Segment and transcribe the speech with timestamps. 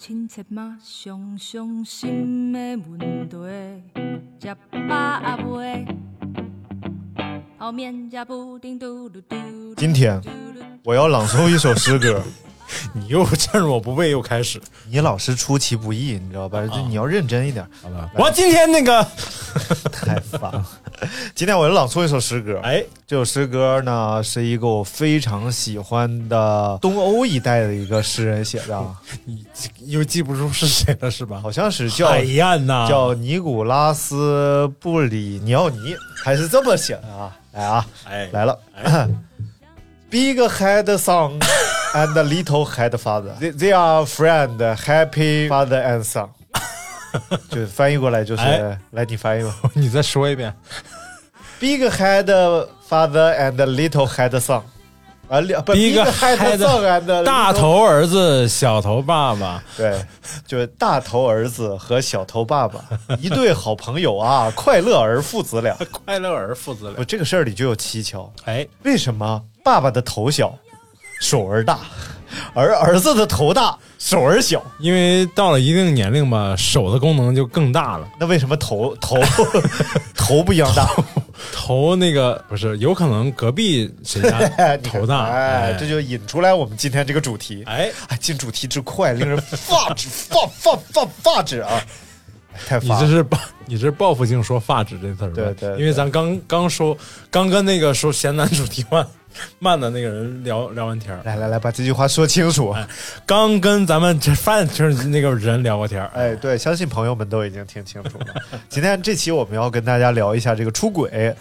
[0.00, 3.36] 亲切嘛，上伤心的问题。
[4.40, 4.56] 食
[4.88, 5.84] 饱未？
[7.58, 9.36] 泡面加布丁嘟嘟嘟。
[9.76, 10.18] 今天
[10.84, 12.22] 我要朗诵一首诗歌，
[12.92, 16.66] 你又趁我不备又开始，你老是出其不意，你知道吧？
[16.66, 17.66] 就你要认真一点。
[17.82, 18.10] 好吧？
[18.16, 19.02] 我今天那个
[19.92, 20.66] 太烦了。
[21.34, 22.60] 今天我要朗诵一首诗歌。
[22.62, 29.44] 哎，这首诗歌呢是一个我非常喜欢的东欧一带的一个诗人写的，你
[29.86, 31.40] 又记不住是谁了是吧？
[31.42, 37.36] 好像是叫海燕呐，叫尼古拉斯布里尼奥尼，还是这么写的啊？
[37.52, 38.58] 来啊，哎来了。
[40.10, 41.38] Big head son
[41.94, 46.28] and little head father, they they are friend, happy father and son。
[47.50, 49.54] 就翻译过来就是，哎来你翻译吧。
[49.74, 50.54] 你再说一遍。
[51.58, 52.26] Big head
[52.88, 54.62] father and little head son，
[55.28, 60.00] 啊，li- 不 Big head head son and 大 little- 头儿子，小头爸爸，对，
[60.46, 62.80] 就是大头儿子和小头爸爸
[63.18, 65.76] 一对好朋友啊，快乐儿父子俩。
[65.90, 67.04] 快乐儿父子俩不，俩。
[67.04, 70.56] 这个事儿里就有蹊跷，哎，为什么爸爸的头小，
[71.20, 71.78] 手儿大，
[72.54, 74.60] 而儿子的头大，手儿小？
[74.78, 78.08] 因为到了一定年龄吧，手的功能就更大了。
[78.18, 79.16] 那为什么头头
[80.16, 80.90] 头不一样大？
[81.52, 87.62] 头那个不是，有可能隔壁谁家 头大，哎，这就引出来我们今天这个主题。
[87.66, 91.70] 哎，哎，进主题之快，令人发指发发发发指啊！
[92.52, 92.88] 哎太你。
[92.88, 95.34] 这是报，你这是报复性说发指这词儿吧？
[95.36, 96.96] 对对对因为咱刚刚说，
[97.30, 99.06] 刚跟那个说咸男主题慢
[99.58, 102.74] 慢的那个人聊聊完天儿，来来来，把这句话说清楚。
[103.24, 108.26] 刚跟咱们这饭就是那个人聊过天儿，哎，对，相信朋友们都已经听清楚了。
[108.68, 111.34] 今天这期我们要跟大家聊一下这个出轨，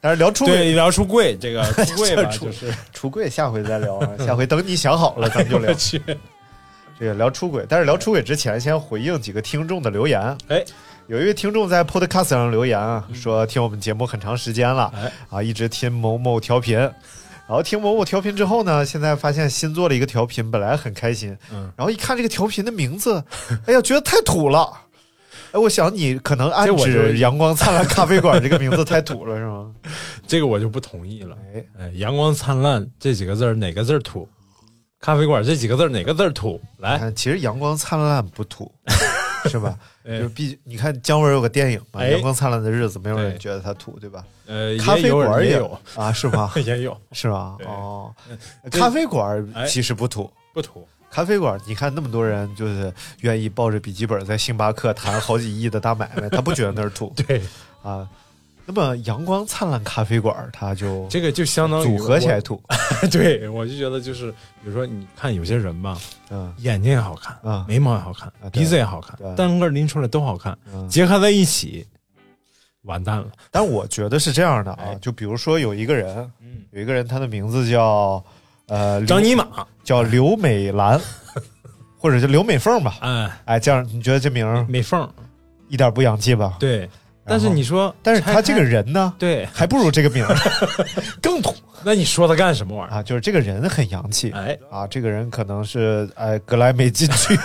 [0.00, 5.74] 但是聊出对，轨，聊出柜这个 出柜吧，就是出柜下回再聊啊， 下回等你想好了咱们就聊。
[5.74, 6.00] 去，
[6.98, 10.20] 这个聊出轨，但是聊出轨之前，先回应几个听众的留言。
[10.48, 10.64] 哎，
[11.08, 16.92] 有一位听众在 Podcast 上留言啊，说听我们节目很长时间了，哎啊，一直听某某调频，然
[17.48, 23.24] 后听某某调频之后呢，现在发现新做了一个调频，本来很开心，嗯，然后一看这个调频的名字，
[23.64, 24.70] 哎呀，觉得太土了。
[25.52, 29.72] 哎，我想你可能暗指“阳光灿烂咖啡馆”这个名字太土了，是吗？
[30.28, 31.34] 这个我就不同意了。
[31.54, 34.28] 哎，哎，阳光灿烂这几个字儿哪个字儿土？
[35.00, 36.60] 咖啡馆这几个字儿哪个字儿土？
[36.76, 38.70] 来，其实阳光灿烂不土，
[39.48, 39.74] 是吧？
[40.08, 44.24] 哎就是必你看姜文有个电影嘛，哎阳光灿烂的日子》，没有人觉得他土，对吧？
[44.46, 46.50] 呃，咖啡馆也有啊，是吗？
[46.64, 47.56] 也有是吗？
[47.66, 48.14] 哦，
[48.70, 50.30] 咖啡馆哎其实不土。
[50.54, 50.86] 不土？
[51.10, 57.40] 咖啡馆，你看那么多人就是愿意抱着笔记本在星巴克谈好几亿的大买卖，他不觉得那是土 对，
[57.82, 58.06] 啊。
[58.70, 62.62] 那么阳光灿烂咖啡馆，它就这个就相当于组合起来我土。
[63.10, 64.30] 对，我就觉得就是，
[64.62, 65.96] 比如说你看有些人吧，
[66.28, 70.86] 嗯眼睛也好看，啊眉毛也好看，鼻子也好看，单个拎出来都好看，嗯。
[70.86, 71.86] 结合在一起，
[72.82, 73.28] 完蛋了。
[73.50, 78.22] 但我觉得是这样的啊哎，就比如说有一个人，嗯，有一个人，他的名字叫
[78.66, 81.00] 呃张尼玛，叫刘美兰，
[81.96, 82.98] 或者叫刘美凤吧。
[83.00, 85.10] 哎，哎，这样你觉得这名儿美凤，
[85.68, 86.58] 一点不洋气吧？
[86.60, 86.86] 对。
[87.28, 90.34] 但是你说，但是他这个人呢，对，还不如这个名儿
[91.20, 91.54] 更土
[91.84, 92.98] 那你说他干什么玩意儿？
[92.98, 93.02] 啊！
[93.02, 97.38] 就是这个人很洋气哎，啊，这个人可能是哎格莱美金曲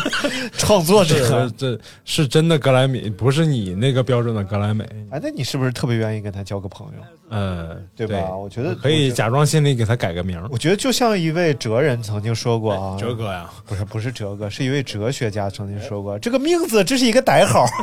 [0.58, 1.50] 创作这者。
[1.56, 4.84] 这是真的格莱美，不是你那个标准的格莱美。
[5.10, 7.02] 哎，那你是不是特别愿意跟他交个朋友？
[7.30, 10.46] 嗯，对吧我觉得可以假装心里给他改个名儿。
[10.50, 17.64] 我觉得就像一位哲人曾经说过啊，哲哥呀，不是不是哲哥，是一位哲学家曾经说过，这个名字这是一个代号。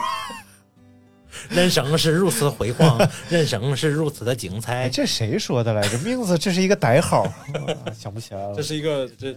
[1.49, 2.97] 人生是如此辉煌，
[3.29, 4.89] 人生是如此的精哎，彩。
[4.89, 5.97] 这谁说的来着？
[5.99, 7.33] 名字这是一个代号，啊
[7.97, 8.61] 想不起来了这。
[8.61, 9.35] 是一个这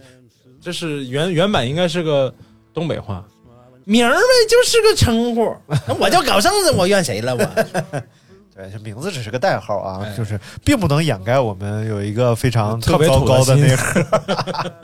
[0.61, 2.33] 这是原原版应该是个
[2.73, 3.23] 东北话，
[3.85, 5.55] 名儿呗就是个称呼。
[5.99, 7.43] 我叫高胜子，我怨谁了我？
[8.55, 14.01] 对，这名字只是个代号啊，哎就是并不能掩盖我们有一个非常特别糟糕的土的心内核。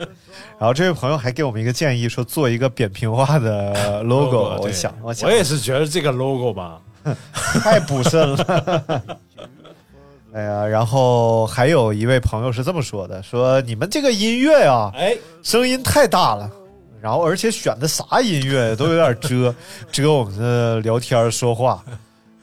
[0.58, 4.58] 然后这位朋友还给我们一个建议，说做一个扁平化的 logo。
[4.62, 6.80] 我想，我想，我也是觉得这个 logo 吧，
[7.62, 9.02] 太补肾了。
[10.34, 16.50] 哎呀，然后还有一位朋友是这么说的：说你们这个音乐啊，哎，声音太大了，
[17.00, 19.54] 然后而且选的啥音乐都有点遮
[19.90, 21.82] 遮我们的聊天说话。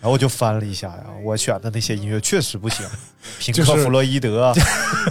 [0.02, 2.86] 然后我就翻了一下呀，我选的那些音乐确实不行，
[3.40, 4.54] 平克·弗洛伊德，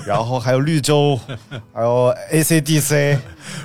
[0.04, 1.18] 然后还有绿洲，
[1.72, 3.16] 还有 AC/DC，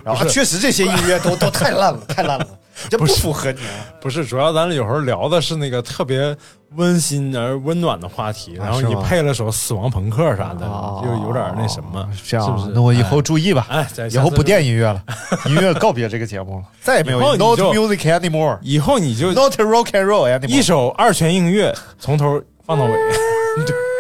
[0.06, 2.48] 然后确实这些音乐都都太烂了，太烂了，
[2.90, 3.86] 这不符合你啊。
[4.02, 6.36] 不是，主要咱有时候聊的是那个特别
[6.76, 12.72] 温馨而温暖的话题，然后你配了首死亡朋克啥的，啊就有点那什么，这样啊是不是？
[12.74, 13.68] 那我以后注意吧，
[14.12, 15.02] 以后不电音乐了，
[15.48, 20.48] 音乐告别这个节目了， 再也没有 Not music anymore，Not 以后你就 not rock and roll anymore。
[20.48, 23.97] 一首二泉映月从头放到尾， 啊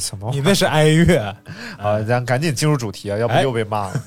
[0.00, 0.30] 什么？
[0.32, 1.18] 你那是哀乐，
[1.78, 2.00] 啊？
[2.02, 3.42] 咱赶紧进入主题啊，要不哎。
[3.42, 4.02] 又被骂了。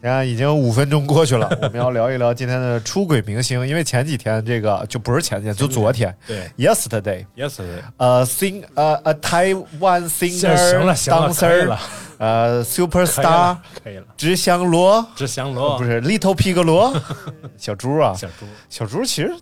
[0.00, 11.80] 你看，已经五分钟过去了， 我们要聊一聊今天的出轨明星，因为前几天这个就不是前几天，就昨天对，yesterday，yesterday，呃，sing，呃呃，Taiwan 行了 singer 行了，可以 dancer，了，
[12.18, 15.78] 呃，superstar，可以了，直香罗，这香罗。
[15.78, 16.94] 不是 Little Pig 罗，
[17.56, 19.34] 小猪啊，小猪，小猪其实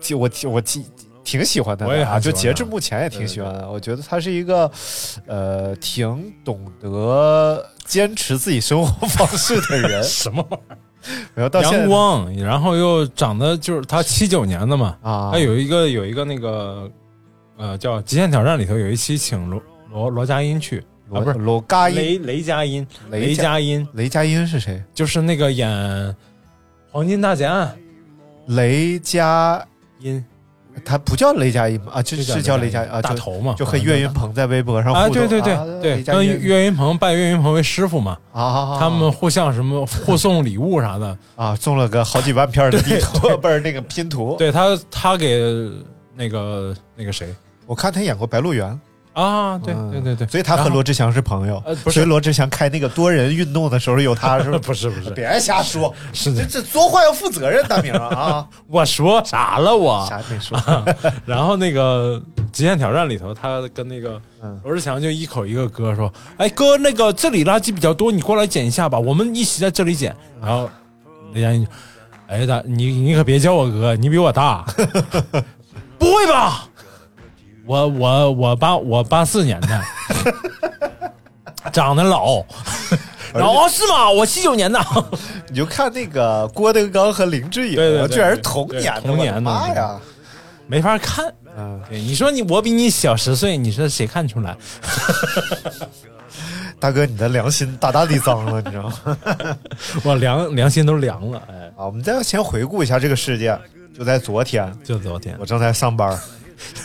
[0.00, 0.84] 其我我挺
[1.30, 2.22] 挺喜欢他的啊，我也很喜欢。
[2.22, 3.70] 就截至目前也挺喜欢的。
[3.70, 4.70] 我觉得他是一个
[5.26, 10.00] 呃挺懂得坚持自己生活方式的人。
[10.02, 10.58] 什么玩
[11.36, 11.48] 意儿？
[11.50, 16.90] 到阳光，然后又长得就是他七九年的嘛，啊，他有一个有一个那个
[17.58, 20.78] 呃叫《极限挑战》里头有一期请罗罗罗佳音去
[21.12, 21.96] 啊，不是罗嘉音。
[21.96, 23.86] 雷雷佳音，雷佳音。
[23.92, 24.82] 雷佳音是谁？
[24.94, 25.68] 就是那个演
[26.90, 27.76] 《黄金大劫案。
[28.46, 29.58] 雷佳》
[30.04, 30.24] 音，
[30.84, 31.80] 他不叫雷佳音？
[31.90, 44.36] 啊，这就是叫雷佳音啊，就大头嘛，就和岳云鹏在微博上互啊，动对对对啊对，跟岳云鹏拜岳云鹏为师傅嘛，啊，他们互相什么互送礼物啥的，啊送了个好几万片的地图， 不是那个拼图。
[44.38, 45.40] 对他他给
[46.14, 47.34] 那个那个谁
[47.66, 48.70] 我看他演过《白鹿原》。
[49.18, 54.58] 啊，对嗯对对对，所以他和罗志祥是朋友，呃不是所以罗志祥开那个多人运动的时候有他是吧？
[54.62, 58.48] 不是不是别瞎说， 是的，这这说话要负责任，大明啊啊！
[58.68, 60.06] 我 说啥了我？
[60.08, 60.56] 啥也没说，
[61.26, 62.16] 然后那个
[62.52, 70.70] 《极限挑战》里头，他跟那个嗯罗志祥就一口一个哥说：“哎哥，那个这里垃圾比较多，你过来捡一下吧，我们一起在这里捡。”然后
[71.32, 71.70] 雷佳音就
[72.32, 74.64] ：“哎大，你你可别叫我哥，你比我大。”
[75.98, 76.68] 不会吧？
[77.68, 79.82] 我我我八我八四年的，
[81.70, 82.42] 长得老。
[83.34, 84.10] 然后哦是吗？
[84.10, 84.80] 我七九年的。
[85.50, 90.00] 你就看那个郭德纲和林志颖，对对对居然是同年的，同年的我的妈呀！
[90.66, 91.32] 没法看。
[91.90, 94.56] 你说你我比你小十岁，你说谁看出来？
[96.80, 98.94] 大哥，你的良心大大的脏了，你知道吗？
[100.04, 103.58] 我良良心都凉了，哎，啊，我们再先回顾一下这个事件，
[103.96, 106.16] 就在昨天，就昨天我正在上班，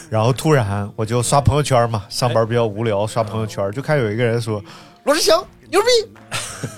[0.10, 4.64] 然后突然我就刷朋友圈嘛，上班比较无聊，刷朋友圈就看有一个人说
[5.04, 5.88] 罗志祥牛逼，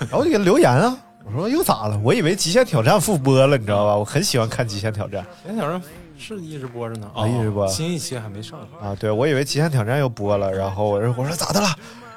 [0.08, 1.98] 然后我就给他留言啊，我说又咋了？
[2.02, 3.96] 我以为《极限挑战》复播了，你知道吧？
[3.96, 5.80] 我很喜欢看《极限挑战极限挑战
[6.18, 11.66] 是一直播着呢，啊一直播新一期还没上。》啊，对我以为《极限挑战》又播了，然后我说我说咋的了？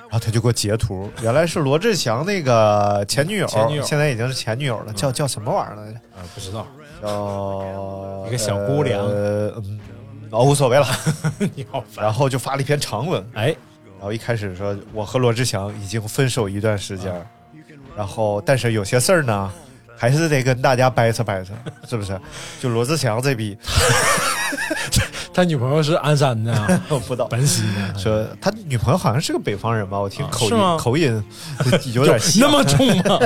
[0.09, 5.97] 然后他就给我截图，原来是罗志祥那个前女友，前女友现在已经是前女友了，叫叫什么玩意儿来着？
[6.15, 6.65] 啊，不知道，
[6.99, 9.79] 叫一个小姑娘呃，嗯，
[10.31, 10.87] 哦，无所谓了。
[11.55, 12.03] 你好烦。
[12.03, 13.47] 然后就发了一篇长文，哎，
[13.97, 17.13] 然后一开始说我和罗志祥已经分手一段时间，
[17.95, 19.51] 然后但是有些事儿呢，
[19.97, 21.53] 还是得跟大家掰扯掰扯，
[21.87, 22.19] 是不是？
[22.59, 23.57] 就罗志祥这逼，
[25.39, 27.25] 他女朋友是鞍山的啊， 我不知道。
[27.27, 31.23] 本溪的，说他女朋友好像是个北方人吧，我听口音、啊口音
[31.95, 32.41] 有点像。
[32.41, 33.17] 那么重吗？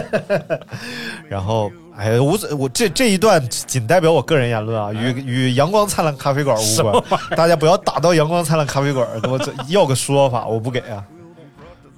[1.27, 7.03] 然后，哎，无所我这这一段仅代表我个人言论啊，与与阳光灿烂咖啡馆无关，
[7.35, 11.03] 大家不要打到阳光灿烂咖啡馆，给我这要个说法，我不给啊。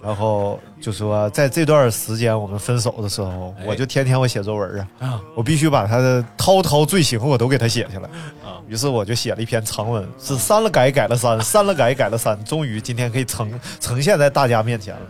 [0.06, 8.08] 然后就说，在这段时间我们分手的时候，哎我就天天我写作文啊，啊，我必须把他的滔滔罪行我都给他写下来
[8.48, 8.62] 啊。
[8.68, 15.02] 于是我就写了一篇长文，是删了改，改了删， 删了改，改了删，终于今天可以呈呈现在大家面前了。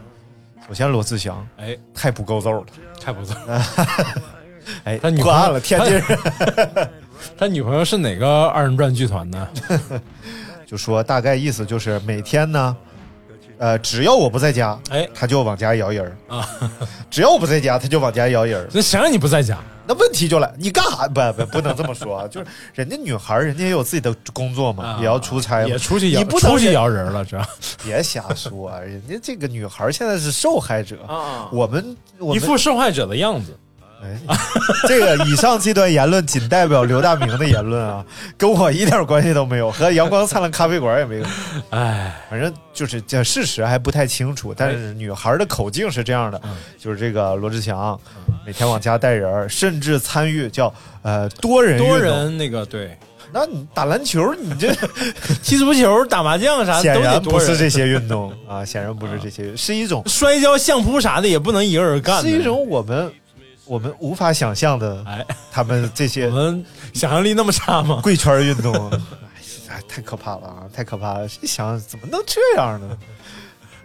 [0.66, 2.64] 首先，罗志祥哎，太不够揍了，
[3.02, 3.34] 太不够。
[4.86, 6.04] 哎，他女朋友破案了，天津人。
[7.38, 9.48] 他女朋友是哪个二人转剧团的？
[10.66, 12.76] 就说大概意思就是每天呢，
[13.58, 16.48] 呃，只要我不在家，哎他就往家摇人儿；啊，
[17.10, 18.70] 只要我不在家，他就往家摇人儿。
[18.74, 19.58] 那谁让你不在家？
[19.88, 21.08] 那问题就来，你干啥？
[21.08, 27.40] 不不，不能这么说啊，就是人家女孩，人家也有自己的工作嘛，啊也要出差嘛，也出去摇，你不出去人摇人了，这
[27.86, 33.56] 别瞎说，人家这个女孩现在是受害者，啊我们我一副受害者的样子。
[34.06, 34.38] 哎，
[34.88, 38.06] 这个以上这段言论仅代表刘大明的言论啊，
[38.38, 41.26] 跟我一点关系都没有，和阳光灿烂咖啡馆也没有。
[41.72, 48.00] 哎，反正就是这事实还不太清楚，但是女孩的口径是这样的，嗯就是这个罗志祥
[48.46, 51.98] 每天往家带人，甚至参与叫呃多人多。
[51.98, 52.96] 人那个对，
[53.32, 54.72] 那你打篮球，你这
[55.42, 57.02] 踢足球、打麻将啥的显。
[57.02, 62.22] 然不是这些 运动啊，显然不是这些，是一种摔跤、相扑啥的也不能一个人干。
[62.22, 63.12] 是一种我们
[63.66, 68.00] 我们无法想象的，哎，他们这些 我们想象力那么差吗？
[68.04, 68.90] 贵圈运动，
[69.70, 70.64] 哎，太可怕了啊！
[70.74, 71.28] 太可怕了！
[71.42, 72.98] 一想怎么能这样呢？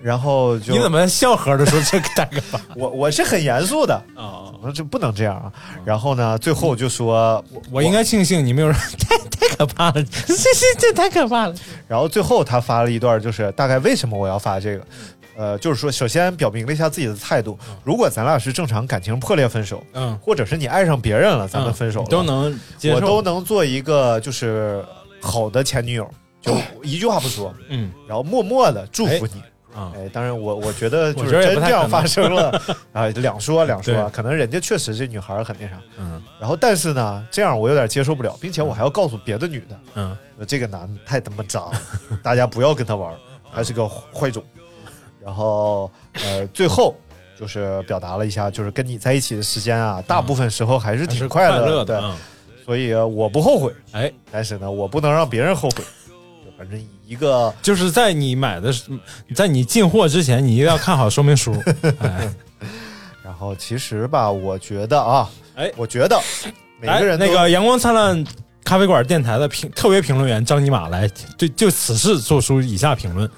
[0.03, 2.61] 然后就你怎么笑呵的说这个大 哥吧？
[2.75, 5.53] 我我是很严肃的，啊，我说这不能这样啊。
[5.85, 11.55] 然后呢，最后就说，我应该庆幸你没有人，太太可怕了，这这这太可怕了。
[11.87, 14.87] 然后最后他发了一段，就是大概为什么我要发这个。
[15.41, 17.59] 呃，就是说，首先表明了一下自己的态度。
[17.83, 24.85] 如果咱俩是正常感情破裂分手，嗯，或者是你爱上别人了，咱们分手都能接受，我都能做一个就是
[25.19, 26.07] 好的前女友，
[26.43, 26.55] 就
[26.85, 29.43] 一句话不说，嗯然后默默的祝福你。
[29.73, 32.51] 啊，哎，当然我我觉得就我觉得也是真这样发生了
[32.93, 41.73] 啊，两说两说，可能人家确实这女孩很那啥，嗯然后但是呢，这样我有点接受不了，并且我还要告诉别的女的，嗯这个男的太他妈渣了，
[42.21, 43.15] 大家不要跟他玩，
[43.51, 44.43] 还是个坏种。
[45.25, 45.91] 然后
[46.25, 46.95] 呃，最后
[47.39, 52.15] 就是表达了一下，就是跟你在一起的时间啊，大部分时候还是挺快乐乐的，嗯
[52.65, 55.83] 所以呃我不后悔，哎，但是呢，我不能让别人后悔。
[56.57, 58.91] 反正一个就是在你买的时，
[59.35, 61.57] 在你进货之前，你一定要看好说明书。
[62.01, 62.31] 哎，
[63.25, 66.21] 然后其实吧，我觉得啊，哎我觉得
[66.79, 68.23] 每个人哎那个阳光灿烂
[68.63, 71.09] 咖啡馆电台的评特别评论员张尼玛来
[71.39, 73.29] 对就此事做出以下评论。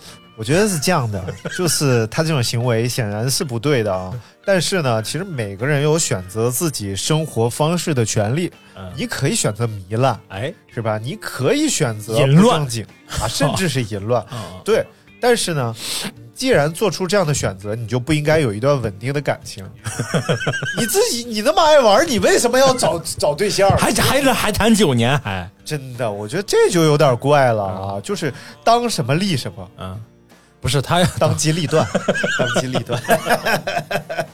[0.43, 1.25] 我觉得是这样的，
[1.57, 4.13] 就是他这种行为显然是不对的啊。
[4.45, 8.51] 但是呢，其实每个人有选择自己生活方式的权利。
[8.77, 10.99] 嗯你可以选择糜烂，哎，是吧？
[10.99, 12.85] 你可以选择淫乱不正经
[13.21, 14.21] 啊， 甚至是淫乱。
[14.25, 14.85] 啊对，
[15.21, 15.73] 但是呢，
[16.35, 19.65] 既然做出这样的选择，你就不应该有一段稳定的感情。
[20.77, 23.71] 你自己你那么爱玩，你为什么要找找对象？
[23.79, 28.01] 还还还谈九年还真的，我觉得这就有点怪了啊！
[28.03, 28.35] 就是
[28.65, 30.01] 当什么立什么，嗯，
[30.63, 31.85] 不是他要当机立断，
[32.39, 33.03] 当机立断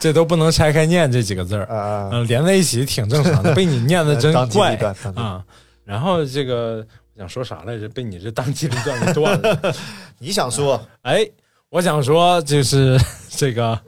[0.00, 2.08] 这都不能拆开念这几个字儿，啊！
[2.12, 3.52] 嗯，连在一起挺正常的。
[3.54, 4.74] 被你念的真怪
[5.14, 5.44] 啊。
[5.84, 7.88] 然后这个我想说啥来着？
[7.90, 9.74] 被你这当机立断给断了。
[10.18, 11.28] 你想说哎，
[11.68, 13.78] 我想说就是这个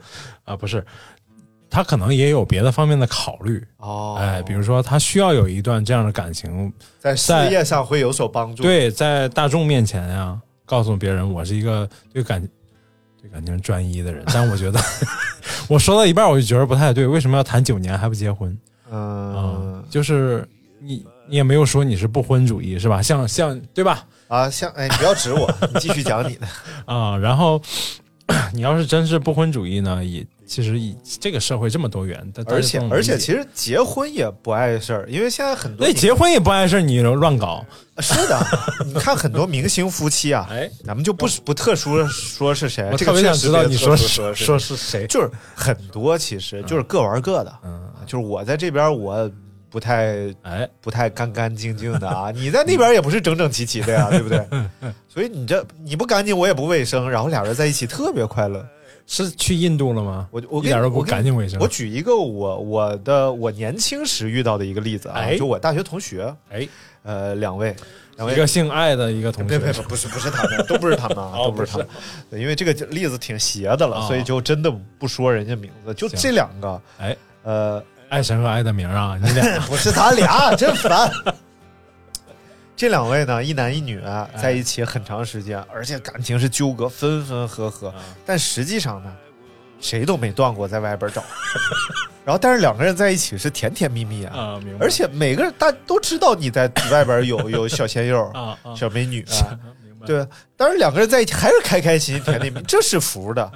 [0.43, 0.85] 啊，不是，
[1.69, 3.65] 他可能也有别的方面的考虑。
[3.77, 10.37] 哦哎，比如说他需要有一段这样的感情，在事业上会有所帮助。，对，在大众面前呀、
[10.71, 12.41] 告诉别人我是一个对感
[13.21, 14.23] 对感情专一的人。
[14.27, 14.79] 但我觉得
[15.67, 18.57] 我说到一半我就觉得不太对，为什么要谈九年还不结婚？
[18.89, 20.47] 嗯嗯，就是
[20.79, 23.01] 你你也没有说你是不婚主义是吧？
[23.01, 24.07] 像像对吧？
[24.29, 26.47] 啊，像哎，你不要指我，你继续讲你的。
[26.87, 27.61] 啊，然后
[28.55, 37.65] 你要是真是不婚主义呢，也其实以这个社会这么多元，但而且而且，其实实结婚也不碍事儿，因为现在很多那结婚也不碍事儿，你乱搞，
[37.99, 38.37] 是的，
[38.85, 45.07] 你看很多明星夫妻啊，哎，咱们就不不特殊说是谁，我特别想知道你说说是说是谁？
[45.07, 49.31] 就是很多其实就是各玩各的，嗯，就是我在这边我
[49.69, 54.45] 不太哎，不太干干净净的啊， 你在那边也不是整整齐齐的呀，对不对？
[55.07, 58.67] 所以你这你不干净，我也不卫生，然后俩人在一起特别快乐。
[59.13, 60.25] 是去印度了吗？
[60.31, 61.59] 我我一点都不干净卫生。
[61.59, 66.65] 我举一个我我的我年轻时遇到的一个例子啊，哎就我大学同学，哎，
[67.03, 67.75] 呃，两位，
[68.15, 71.87] 两位一个姓艾的一个同学别别别，不是不是他们，都不是他们啊，哦 都不是他们，
[72.39, 81.11] 因为这个例子挺邪的了，哦所以就真的不说人家名字，就这两个，哎，呃，爱神和爱的名啊，你俩 不是他俩，真烦。
[82.81, 87.95] 这两位呢，一男一女哎在一起很长时间，而且感情是纠葛，分分合合，啊
[88.25, 89.15] 但实际上呢，
[89.79, 91.23] 谁都没断过在外边找。
[92.25, 94.83] 然后，但是两个人在一起是甜甜蜜蜜啊，啊，明白。
[94.83, 99.53] 而且每个人大都知道你在外边有 有小鲜肉、啊啊，小美女啊。
[100.03, 103.51] 对，但是两个人在一起还是开开心心、甜甜蜜蜜，这是福的。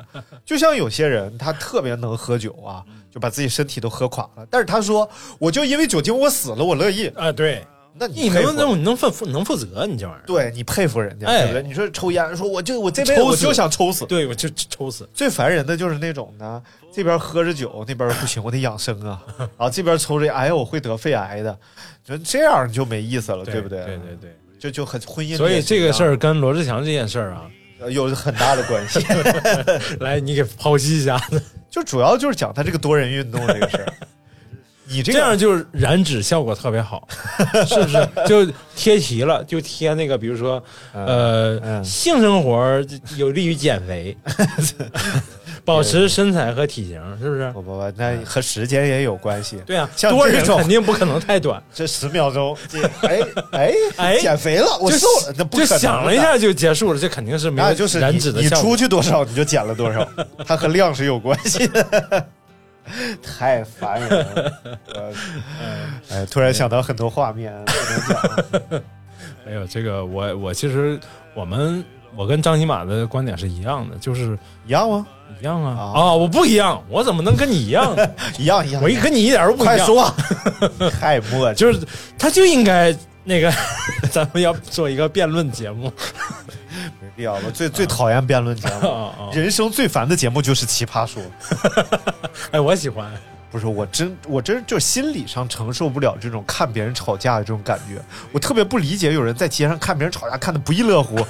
[0.45, 7.07] 就像有些人他特别能喝酒啊，就把自己身体都喝垮了，但是他说我就因为酒精我死了，我乐意。
[7.15, 7.65] 啊，对，
[7.97, 11.63] 那你你佩服能能你能负负能负责，你这玩意儿，对你佩服人家，哎对不对？
[11.63, 14.05] 你说抽烟，说我就我这辈子我就想抽死。
[14.05, 15.07] 对我就抽死。
[15.13, 16.61] 最烦人的就是那种呢，
[16.93, 21.57] 这边喝着酒，那边不行，我得养生啊，然后这边抽着，哎呀，我会得肺癌的，
[22.03, 23.83] 就这样就没意思了，对不对？
[23.85, 24.35] 对对对。
[24.57, 27.43] 就就很婚姻，所以这个事儿跟罗志祥这件事儿啊，
[27.89, 28.99] 有很大的关系。
[29.99, 33.93] 来你给剖析一下子， 就主要就是讲他这个多人运动这个事儿。
[34.87, 37.07] 你这样就是燃脂效果特别好，
[37.67, 38.07] 是不是？
[38.27, 40.63] 就贴题了，就贴那个，比如说，
[40.93, 42.83] 呃，嗯性生活
[43.17, 44.15] 有利于减肥，
[45.65, 47.49] 保持身材和体型，是不是？
[47.51, 49.57] 不不不，那和时间也有关系。
[49.65, 55.77] 对啊，像多人肯定不可能太短，这十秒钟， 这哎哎哎减肥了，我就瘦了，那不可就。
[55.77, 58.49] 想了一下就结束了，这肯定是没有就是你燃脂的你。
[58.49, 60.07] 出去多少你就减了多少，
[60.45, 62.27] 它和量是有关系的。
[63.21, 64.51] 太烦人了，
[66.11, 68.81] 哎，突然想到很多画面，不能讲。
[69.47, 70.99] 哎呦，这个我我其实
[71.33, 71.83] 我们
[72.15, 75.05] 我跟张喜马的观点是一样的，就是一样吗？
[75.41, 76.13] 一样啊啊啊！
[76.13, 77.95] 我不一样，我怎么能跟你一样？
[78.37, 78.81] 一样一样。
[78.81, 79.77] 我一跟你一点都不一样。
[79.77, 80.13] 快说，
[80.91, 81.55] 太磨叽。
[81.55, 81.79] 就是
[82.17, 82.95] 他就应该
[83.25, 83.51] 那个，
[84.11, 85.91] 咱们要做一个辩论节目
[87.01, 87.51] 没必要了。
[87.51, 89.29] 最最讨厌辩论节啊目，啊！
[89.33, 91.21] 人生最烦的节目就是《奇葩说》。
[92.51, 93.11] 哎，我喜欢。
[93.55, 98.01] 不是我真我真就心理上承受不了这种看别人吵架的这种感觉，
[98.33, 101.15] 我特别不理解有人在街上看别人吵架看的不亦乐乎。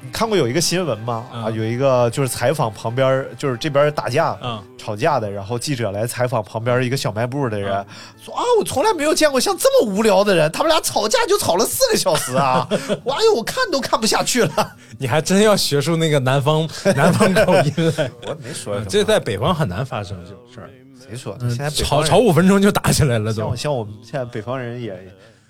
[0.00, 1.26] 你看过有一个新闻吗？
[1.32, 7.86] 啊，嗯有一个就是采访旁边就是这边打架、嗯吵架的，然后记者来采访旁边一个小卖部的人，嗯
[8.24, 12.64] 说啊，我从来没有见过像这么无聊的人，他们俩吵架就吵了四个小时啊！
[13.02, 14.72] 我哎呦，我看都看不下去了。
[14.96, 20.70] 你还真要学出那个南方南方口音来， 我没说这在北方很难发生这种事儿。
[21.08, 21.48] 谁说的？
[21.48, 23.56] 现在吵吵五分钟就打起来了都像我。
[23.56, 24.94] 像我们现在北方人也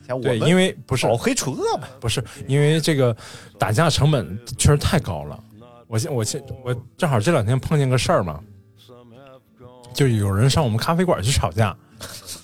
[0.06, 1.88] 像我对，因为不是老黑除恶嘛。
[1.98, 3.14] 不是因为这个
[3.58, 5.38] 打架成本确实太高了。
[5.86, 8.38] 我现我现我正好这两天碰见个事儿嘛，
[9.92, 11.76] 就有人上我们咖啡馆去吵架，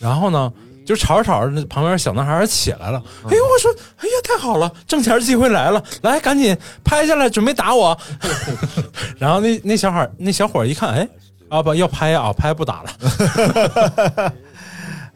[0.01, 0.53] 然后呢。
[0.85, 3.03] 就吵着吵着，那旁边小男孩起来了。
[3.25, 6.55] 哎呦，我说，哎呀，太好了，挣钱机会来了，来，赶紧
[6.85, 7.99] 拍下来，准备打我。
[9.17, 11.09] 然后那那小孩那小伙一看，哎，
[11.55, 14.33] 啊不要拍啊，拍不打了。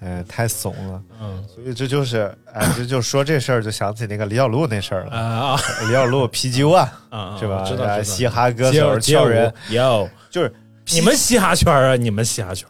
[0.00, 5.10] 哎，太怂了，嗯所以这就是，哎，这就说这事儿，就想起那个李小璐那事儿了。
[5.10, 7.64] 啊啊李小璐 PG One 啊， 是吧？
[7.66, 7.84] 知道知道。
[7.84, 10.54] 哎嘻哈歌手撬人，有就是
[10.90, 12.68] 你们嘻哈圈啊，你们嘻哈圈。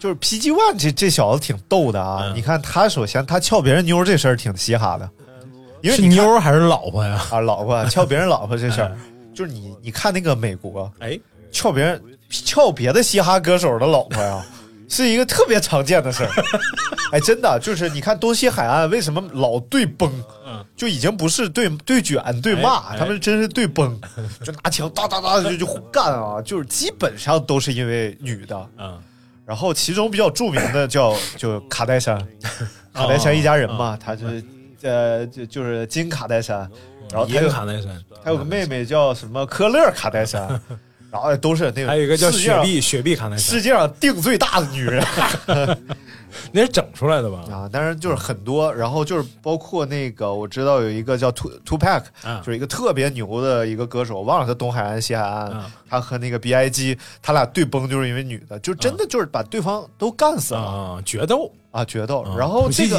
[0.00, 2.24] 就是 PG One 这这小子挺逗的啊！
[2.26, 5.08] 嗯你看他首先他撬别人妞这事儿挺嘻哈的，
[5.80, 7.18] 因为是妞还是老婆呀？
[7.30, 8.94] 啊，老婆撬别人老婆这事儿，
[9.32, 11.18] 就是你你看那个美国哎，
[11.52, 14.44] 撬别人撬别的嘻哈歌手的老婆呀，
[14.88, 16.30] 是一个特别常见的事儿。
[17.12, 20.10] 哎，真的就是你看东西海岸为什么老对崩，
[20.46, 20.64] 嗯。
[20.76, 22.98] 就已经不是对对卷对骂，哎哎。
[22.98, 23.96] 他们真是对崩，
[24.42, 28.68] 就拿枪哒哒哒就就干啊，就是基本上都是因为女的。
[28.78, 29.00] 嗯。
[29.46, 32.18] 然后其中比较著名的叫就卡戴珊，
[32.92, 34.44] 卡戴珊一家人嘛，他就是
[34.82, 36.58] 呃就就是金卡戴珊，
[37.12, 40.60] 然后他银有卡戴珊，还有个妹妹叫什么科勒卡戴珊，
[41.14, 45.06] 然后都是那个，还有一个叫雪碧雪碧卡戴珊世，界上腚最大的女人。
[46.50, 47.44] 那是整出来的吧？
[47.48, 52.42] 啊，但是就是很多，然后就是包括那个我知道有一个叫 Two Two Pack，啊。
[52.44, 62.22] 就是一个特别牛的一个歌手，我忘了他东海岸西海岸啊，他和那个 B I G 他俩对崩就是因为女的，就真的就是把对方都干死了啊，决斗，啊，决斗。
[62.22, 62.98] 啊，然后这个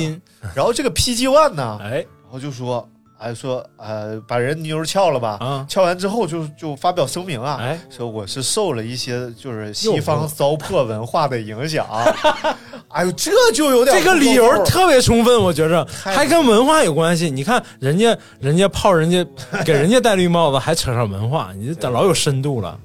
[0.56, 2.06] 然后这个 P G One 呢，哎。
[2.24, 2.88] 然后就说。
[3.18, 5.38] 哎，说呃，把人妞儿撬了吧？
[5.40, 11.88] 啊撬完之后就就发表声明啊，哎说我是受了一些就是西方糟粕文化的影响。
[12.90, 17.30] 哎呦，这就有点这个理由特别充分，我觉着太还跟文化有关系。
[17.30, 19.26] 你看人家人家泡人家
[19.66, 22.80] 给人家戴绿帽子，还扯上文化，你这老有深度了。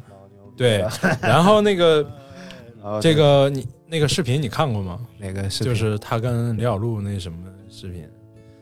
[0.56, 0.84] 对，
[1.20, 2.06] 然后那个
[2.82, 4.98] 啊这个你那个视频你看过吗？
[5.18, 7.38] 那个是就是他跟李小璐那什么
[7.68, 8.06] 视频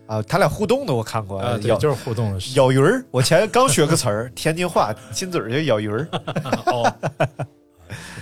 [0.09, 2.40] 啊，他俩互动的我看过啊，对，咬就是互动的。
[2.57, 3.05] 咬鱼儿。
[3.11, 6.09] 我前刚学个词儿，天津话亲嘴儿就咬鱼儿。
[6.66, 6.90] 哦，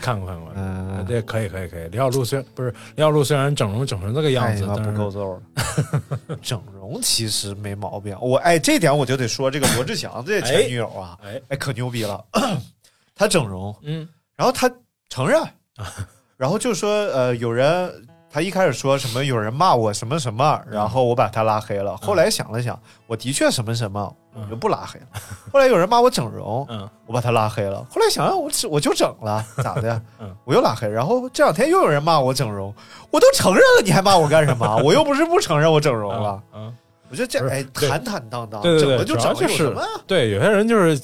[0.03, 1.87] 看过看过，嗯这可以可以可以。
[1.89, 6.37] 李小璐虽不是李小璐，虽然整容整成这个样子，太他妈但是不够揍了。
[6.43, 12.25] 整容其实没毛病，我哎，这点我就得说这个罗志祥这前女友啊，哎哎，可牛逼了。
[13.15, 14.69] 他整容，嗯然后他
[15.09, 15.41] 承认，
[16.37, 17.91] 然后就说呃，有人
[18.31, 21.97] 他一开始说什么有人骂我什么什么，然后我把他拉黑了。
[21.99, 25.07] 后来想了想，我的确什么什么，我就不拉黑了。
[25.53, 27.79] 后来有人骂我整容，嗯我把他拉黑了。
[27.91, 30.01] 后来想想，我我就整了，咋的？
[30.21, 30.89] 嗯我又拉黑。
[30.89, 32.75] 然后这两天又有人骂我整容，
[33.11, 34.77] 我都承认了，你还骂我干什么？
[34.85, 36.43] 我又不是不承认我整容了。
[36.55, 36.75] 嗯
[37.09, 39.87] 我觉得这哎坦坦荡荡，整了就整了，什么呀？
[40.09, 41.01] 对有些人就是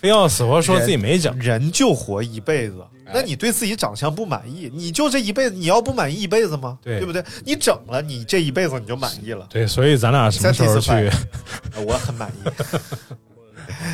[0.00, 6.78] 非要死活说自己没整，人就活一辈子，哎那你对自己长相不满意，你就这一辈子，你要不满意一辈子吗？
[6.82, 7.22] 对不对？
[7.44, 9.46] 你整了，你这一辈子你就满意了。
[9.50, 10.90] 对，所以咱俩什么时候去
[11.84, 12.48] 我很满意。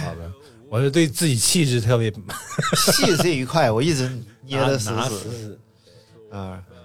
[0.04, 0.30] 好的，
[0.68, 2.10] 我是对自己气质特别
[2.92, 4.08] 气这一块，我一直
[4.44, 5.58] 捏的死拿死
[6.30, 6.62] 啊。
[6.70, 6.75] 嗯，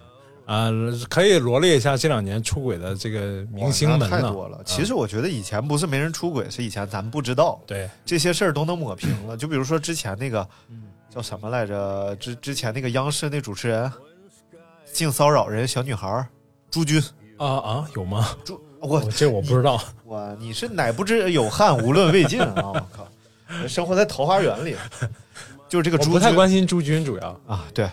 [0.51, 0.69] 啊，
[1.09, 4.61] 可以罗列一下这两年出轨的这个明星们太多了。
[4.65, 9.35] 其实我觉得以前不是没人出轨，是以前咱们不知道，对，这些事儿都能抹平了。
[9.37, 10.45] 就比如说之前那个
[11.09, 12.13] 叫什么来着？
[12.17, 13.89] 之之前那个央视那主持人
[14.83, 16.27] 性骚扰人小女孩儿
[16.69, 17.01] 朱军，
[17.37, 18.35] 啊啊，有吗？
[18.43, 19.81] 朱我这我不知道。
[20.03, 22.53] 我你是乃不知有汉，无论魏晋啊！
[22.75, 23.07] 我靠，
[23.69, 24.75] 生活在桃花源里，
[25.69, 27.89] 就是这个我不太朱军关心朱军，主要啊，对。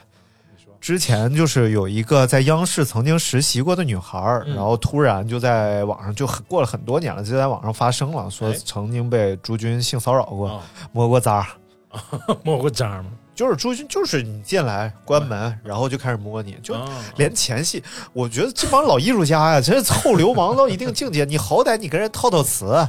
[0.80, 10.60] 之前就是有一个在央视曾经实习过的女孩儿，嗯然后突然就在网上就很过了很多年了，就在网上发声了，说哎曾经被朱军性骚扰过，啊，
[10.92, 11.46] 摸过渣。
[12.44, 13.06] 摸过渣吗？
[13.34, 16.86] 就是朱军，就是你进来关门，然后就开始摸你，就啊
[17.16, 21.24] 连前戏，我觉得这帮老艺术家呀，真是臭流氓到一定境界。
[21.24, 22.86] 你好歹你跟人套套词，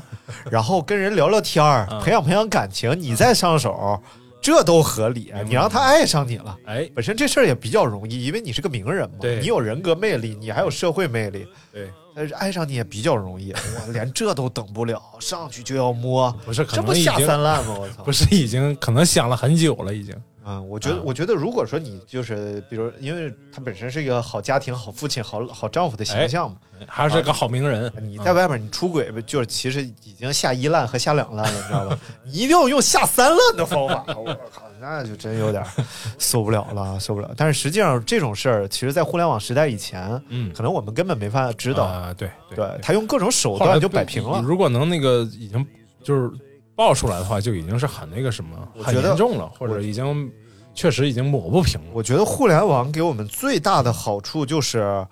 [0.51, 4.01] 然后跟人聊聊天儿，嗯培养培养感情，你再上手，
[4.41, 5.33] 这都合理。
[5.45, 13.51] 你让他爱上你了，哎，本身这事儿也比较容易，因为你是个名人嘛，对你有人格魅力，你还有社会魅力，对，但是爱上你也比较容易。
[13.53, 17.75] 我 连这都等不了，上去就要摸，不是，可这不下三滥吗？
[17.79, 18.03] 我操！
[18.03, 20.15] 不是已经可能想了很久了，已经。
[20.43, 27.91] 啊、我觉得，啊我觉得，如果说你就是，比如，因为他本身是一个好家庭、好父亲、好好丈夫的形象嘛，还是个好名人。
[28.01, 31.99] 你在外面你出轨，就是其实已经下一烂和下两烂了，你知道吧？
[32.23, 35.63] 你一定要用下三烂的方法，我靠，那就真有点
[36.17, 37.29] 受不了了，受不了。
[37.35, 44.41] 但是实际上这种事儿，其实在互联网时代以前，嗯，可能我们根本没法知道，啊，对对他用各种手段就摆平了。
[44.41, 45.65] 如果能那个已经
[46.01, 46.31] 就是
[46.79, 50.31] 爆出来的话，就已经是很那个什么，很严重了，或者已经
[50.73, 51.87] 确实已经抹不平了。
[51.91, 55.05] 我觉得互联网给我们最大的好处就是，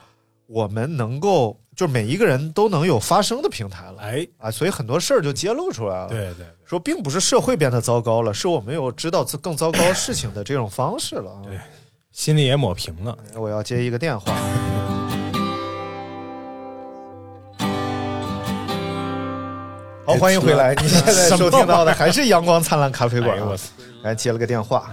[0.45, 3.97] 我们能够，就是每一个人都能有发声的平台了。
[3.99, 11.41] 哎，啊，所以很多事儿就揭露出来了。，对对，说并不是社会变得糟糕了，是我们有知道更糟糕事情的这种方式了。
[11.43, 11.59] 对
[12.13, 13.17] 心里也抹平了。
[13.35, 14.33] 我要接一个电话。
[20.07, 20.73] 好，欢迎回来！
[20.75, 23.37] 你现在收听到的还是阳光灿烂咖啡馆！
[24.03, 24.89] 来接了个电话，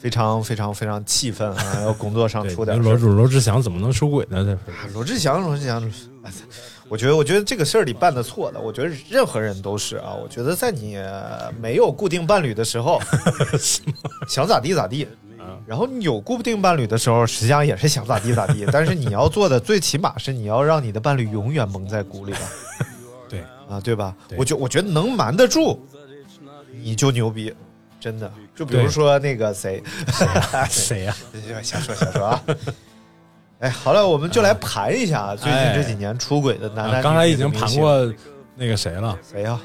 [0.00, 1.82] 非常非常非常气愤啊！
[1.82, 2.76] 要工作上出点。
[2.76, 4.58] 罗罗罗志祥怎么能出轨呢？
[4.92, 5.80] 罗志祥，罗志祥，
[6.24, 6.32] 哎
[6.88, 10.12] 我觉得，我觉得这个事儿里办的错的，我觉得任何人都是啊。
[10.20, 10.98] 我觉得在你
[11.60, 13.00] 没有固定伴侣的时候，
[14.26, 15.06] 想咋地咋地。
[15.64, 18.66] 然后你有固定伴侣的时候，实际上也是想咋地咋地。
[18.72, 22.40] 但是你要做的，最起码是你要让你的伴侣永远蒙在鼓里吧，
[22.80, 22.86] 对
[23.68, 24.14] 啊，对吧？
[24.28, 25.80] 对我觉我觉得能瞒得住，
[26.82, 27.54] 你就牛逼，
[28.00, 28.30] 真的。
[28.54, 29.82] 就比如说那个谁，
[30.70, 31.14] 谁呀？
[31.62, 32.42] 瞎说瞎说啊。
[33.60, 38.12] 哎，好了，我们就来盘一下最近这几年出轨的男男刚才已经盘过
[38.54, 39.58] 那个谁了，谁呀？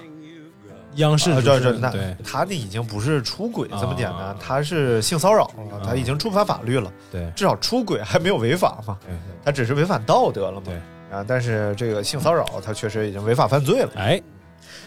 [0.95, 1.89] 央视啊，这这那
[2.21, 6.91] 他那已经不是出轨这么简单啊，他是性骚扰了，他已经触犯法律了。
[7.09, 8.97] 对至少出轨还没有违法嘛，
[9.43, 10.63] 他只是违反道德了嘛。
[10.65, 10.75] 对
[11.11, 14.21] 啊，但是这个性骚扰他确实已经违法犯罪了，哎，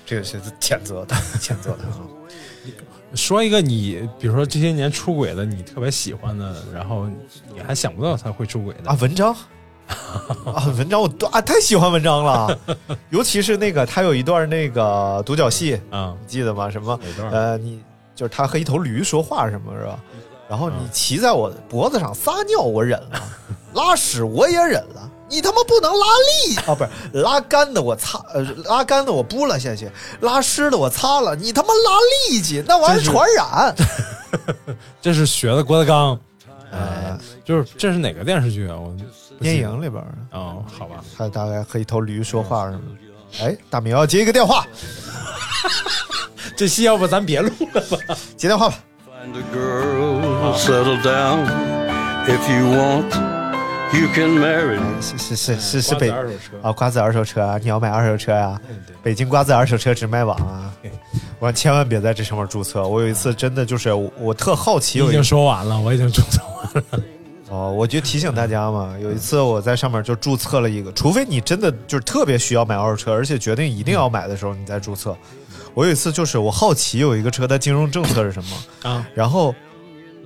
[0.07, 2.01] 这个是谴责的，谴责的啊。
[3.15, 7.07] 说一个你，比如说这些年出轨的，你特别喜欢的，然后
[7.53, 9.33] 你还想不到他会出轨的啊，文章
[9.87, 12.59] 啊，文章我都啊太喜欢文章了，
[13.11, 16.69] 尤其是那个他有一段那个独角戏，啊你记得吗？
[16.71, 16.99] 什么
[17.31, 17.81] 呃，你
[18.15, 20.01] 就是他和一头驴说话什么是吧？
[20.49, 23.21] 然后你嗯骑在我脖子上撒尿，我忍了；
[23.75, 25.11] 拉屎我也忍了。
[25.35, 26.07] 你他妈不能拉
[26.47, 26.75] 力啊！
[26.77, 31.35] 不是拉干的我擦，呃，拉干的我拨了下去，拉湿的我擦了。
[31.35, 31.99] 你他妈拉
[32.31, 33.75] 力气，那玩意儿传染。
[35.03, 36.17] 这是学的郭德纲，
[36.71, 38.77] 呃，就是这是哪个电视剧啊？
[38.77, 38.95] 我
[39.41, 43.45] 电影里边儿哦，好吧，他大概和一头驴说话什么的。
[43.45, 44.65] 哎，大明要接一个电话，
[46.57, 48.17] 这戏要不咱别录了吧？
[48.37, 48.79] 接电话吧。
[49.05, 51.45] Find a girl, settle down.
[52.27, 53.11] If you want,
[53.95, 54.79] you can marry.
[55.01, 58.61] 是是是是是北瓜子二手车啊，瓜子二手车啊，你要买二手车呀、
[59.03, 60.73] 北京瓜子二手车直卖网啊！
[61.39, 62.87] 我千万别在这上面注册。
[62.87, 67.03] 我有一次真的就是我我特好奇，我已经说完了，我已经注册完了。
[67.51, 75.17] 哦，我就提醒大家嘛，有一次我在上面就注册了一个，除非你真的就是特别需要买二手车，而且决定一定要买的时候，你再注册。
[75.75, 79.55] 我有一次就是我好奇有一个车的金融政策是什么，啊然后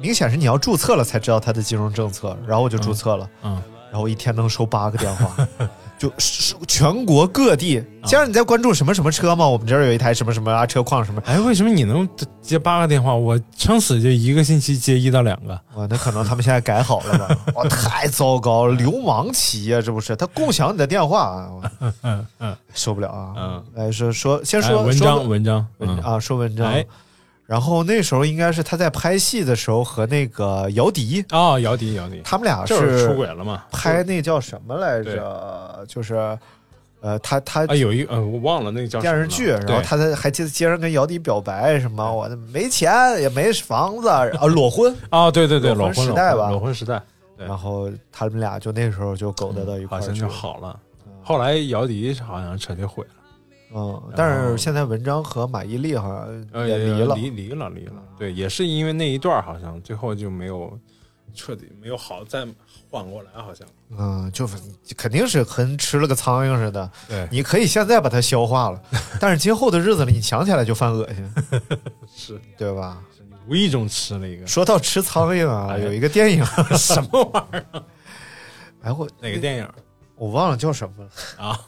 [0.01, 3.53] 明显是你要注册了才知道它的金融政策，然后我就注册了，嗯，
[3.91, 5.49] 然后我一天能收八个电话，
[5.99, 7.83] 就是全国各地。
[8.05, 9.47] 先生，你在关注什么什么车吗？
[9.47, 11.21] 我们这儿有一台什么什么啊车况什么。
[11.27, 12.09] 哎，为什么你能
[12.41, 13.13] 接八个电话？
[13.13, 15.61] 我撑死就一个星期接一到两个。
[15.75, 17.37] 哇，那可能他们现在改好了吧？
[17.57, 20.15] 哇，太糟糕了，流氓企业这不是？
[20.15, 23.35] 他共享你的电话啊， 我嗯嗯受不了啊！
[23.37, 26.87] 嗯，来说说，先哎说文章文章嗯文啊，说文章哎。
[27.49, 33.65] 然后那时候应该是他在拍戏的时候和那个姚笛，哦，姚笛姚笛，他们俩是出轨了嘛？
[33.73, 35.83] 拍那叫什么来着？
[35.89, 36.39] 就是
[37.01, 46.51] 呃，他他啊，有一呃，我忘了那个叫电视剧，然后他在还记得街上跟姚笛表白什么，我没钱也没房子 啊，裸婚，啊，对对对，裸裸婚婚时代吧。
[46.51, 47.01] 裸婚时代，
[47.39, 50.29] 然后他们俩就那时候就勾搭到一块儿去了好像就。
[50.29, 50.79] 好了。
[51.23, 53.11] 后来姚笛好像彻底毁了，
[53.75, 57.15] 嗯，但是现在文章和马伊琍好像呃，也离了。
[57.15, 57.95] 离离了离了。
[58.19, 60.79] 对，也是因为那一段，好像最后就没有
[61.35, 62.47] 彻底没有好再
[62.91, 63.67] 缓过来，好像。
[63.99, 64.47] 嗯，就
[64.97, 66.91] 肯定是跟吃了个苍蝇似的。
[67.09, 68.83] 对你可以现在把它消化了，
[69.21, 71.33] 但是今后的日子里，你想起来就犯恶心，
[72.15, 73.03] 是对吧？
[73.47, 76.45] 无意中吃了一个说到吃苍蝇啊，哎有一个电影，
[76.77, 77.83] 什么玩意儿？
[78.83, 79.69] 哎我哪个电影
[80.17, 81.11] 我忘了叫什么了。
[81.47, 81.59] 啊？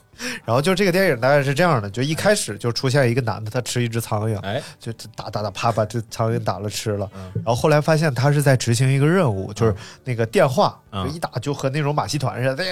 [0.45, 12.65] 然后就这个电影大概是这样的，就一开始就出现一个男的，他吃一只苍蝇，哎，就打打打啪把这苍蝇打了吃了，嗯然后后来发现他是在执行一个任务，就是那个电话，嗯就一打就和那种马戏团似的，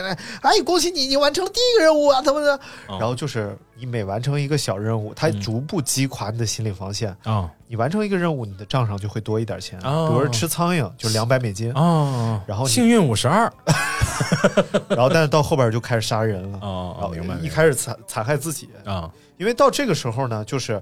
[0.43, 2.57] 哎，恭喜你，你完成了第一个任务啊，怎么的？
[2.89, 7.15] 嗯然后就是你每完成一个小任务，他逐步击垮你的心理防线。
[7.25, 10.09] 啊你完成一个任务，你的账上就会多一点钱，哦。
[10.09, 13.53] 比如说吃苍蝇就两百美金，哦，然后幸运五十二。
[14.89, 19.11] 然后但是到后边就开始杀人了，然哦，后明白一开始残残害自己，啊。
[19.37, 20.81] 因为到这个时候呢，就是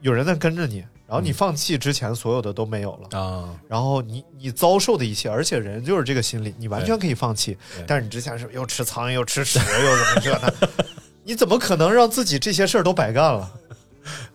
[0.00, 3.48] 有人在跟着你，然后你放弃之前所有的都没有了，啊。
[3.66, 7.56] 然后你你遭受的一切，而且人就是这个心理，你完全可以放弃，
[7.86, 10.54] 但是你之前是又吃苍蝇又吃屎又怎么这的，
[11.24, 13.50] 你怎么可能让自己这些事儿都白干了？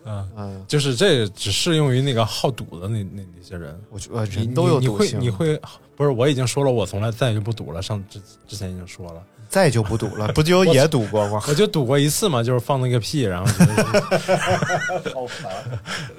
[0.04, 3.78] 嗯， 嗯，就是这只适用于那个好赌的那那那些人。
[3.90, 5.60] 我觉得人都有你会毒性，你会
[5.96, 6.10] 不是？
[6.10, 7.80] 我已经说了，我从来再也就不赌了。
[7.82, 11.40] 上之之前已经说了，再就不赌了，不就也赌过吗？
[11.48, 15.52] 我就赌过一次嘛，就是放那个屁，然后就是好烦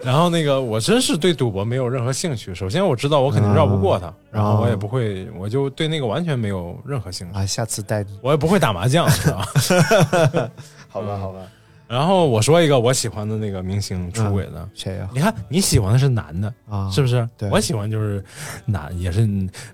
[0.02, 2.54] 然后那个我真是对赌博没有任何兴趣。
[2.56, 7.38] 首先我知道我肯定绕不过他，然后我也不会，我就对那个完全没有任何兴趣。
[7.38, 7.46] 啊！
[7.46, 9.48] 下次带你，我也不会打麻将，是吧？
[10.90, 11.40] 好吧，好吧，
[11.88, 15.10] 然后我说一个我喜欢的那个明星出轨的，谁呀？
[15.14, 17.28] 你看你喜欢的是男的，啊，是不是？
[17.38, 17.50] 对。
[17.50, 18.24] 我喜欢就是
[18.66, 19.22] 男，也是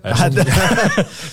[0.02, 0.44] 呃是女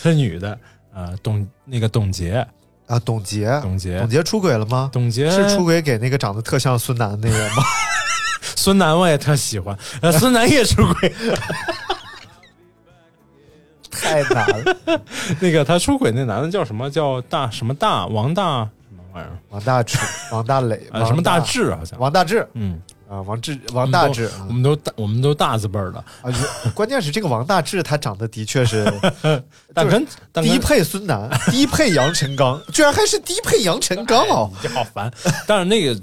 [0.01, 0.57] 是女的，
[0.93, 2.45] 啊，董那个董洁，
[2.87, 3.99] 啊，董洁，董洁。
[3.99, 4.89] 董洁出轨了吗？
[4.91, 5.29] 董洁。
[5.29, 7.63] 是出轨给那个长得特像孙楠那个人吗？
[8.55, 11.13] 孙楠我也特喜欢，呃，孙楠也出轨，
[13.91, 15.01] 太难了。
[15.39, 16.89] 那个他出轨那男的叫什么？
[16.89, 18.07] 叫大什么大？
[18.07, 18.67] 王大
[19.13, 19.37] 玩意儿？
[19.49, 19.97] 王大志、
[20.31, 21.99] 王大磊、什么大志好像？
[21.99, 26.31] 王大志嗯，啊，王志、王大治啊我们都大我们都大字辈儿的，啊！
[26.73, 28.85] 关键是这个王大志，他长得的确是
[29.73, 34.49] 但跟但跟低配孙楠，低配杨晨刚，居然还是低配杨晨刚哦！
[34.61, 35.11] 你好烦。
[35.47, 35.93] 但是那个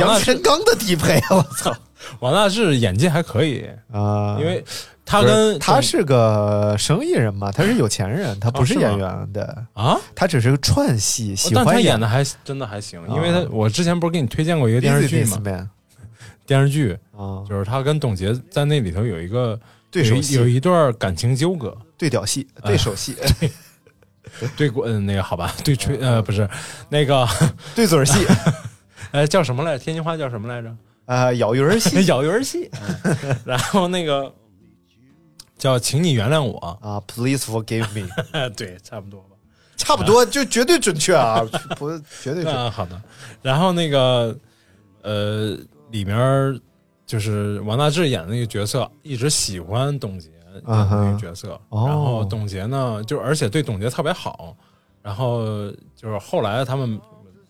[0.00, 1.74] 杨治晨刚的低配，我操
[2.20, 4.36] 王大治演技还可以，啊！
[4.38, 4.62] 因为
[5.06, 15.68] 他跟他是个生意人嘛，他是有钱人，他不是演员的，啊，他只是个串戏，喜但他欢演的还真的还行，因为他我之前不是给你推荐过一个电视剧嘛，Man
[16.46, 19.58] 电视剧啊，就是他跟董洁在那里头有一个
[19.90, 23.16] 对手戏有一段感情纠葛，对屌戏，对手戏，
[24.56, 26.48] 对过嗯那个好吧，对吹呃不是
[26.90, 27.26] 那个
[27.74, 28.26] 对嘴儿戏，
[29.12, 29.78] 呃叫什么来着？
[29.84, 30.74] 天津话叫什么来着？
[31.06, 32.70] 啊， 咬鱼儿戏 咬鱼儿戏。
[33.04, 34.32] 嗯然后那个
[35.58, 38.08] 叫请你原谅我，啊，Please forgive me，
[38.56, 39.28] 对，差不多吧。
[39.76, 41.42] 差不多就绝对准确啊，
[41.76, 42.54] 不绝对准。
[42.54, 43.00] 啊，好的。
[43.42, 44.36] 然后那个
[45.02, 45.56] 呃，
[45.90, 46.60] 里面
[47.06, 50.30] 就是王大治演的那个角色，一直喜欢董洁
[50.64, 51.60] 那个角色。
[51.68, 54.56] 哦然后董洁呢，就而且对董洁特别好。
[55.02, 55.44] 然后
[55.94, 56.98] 就是后来他们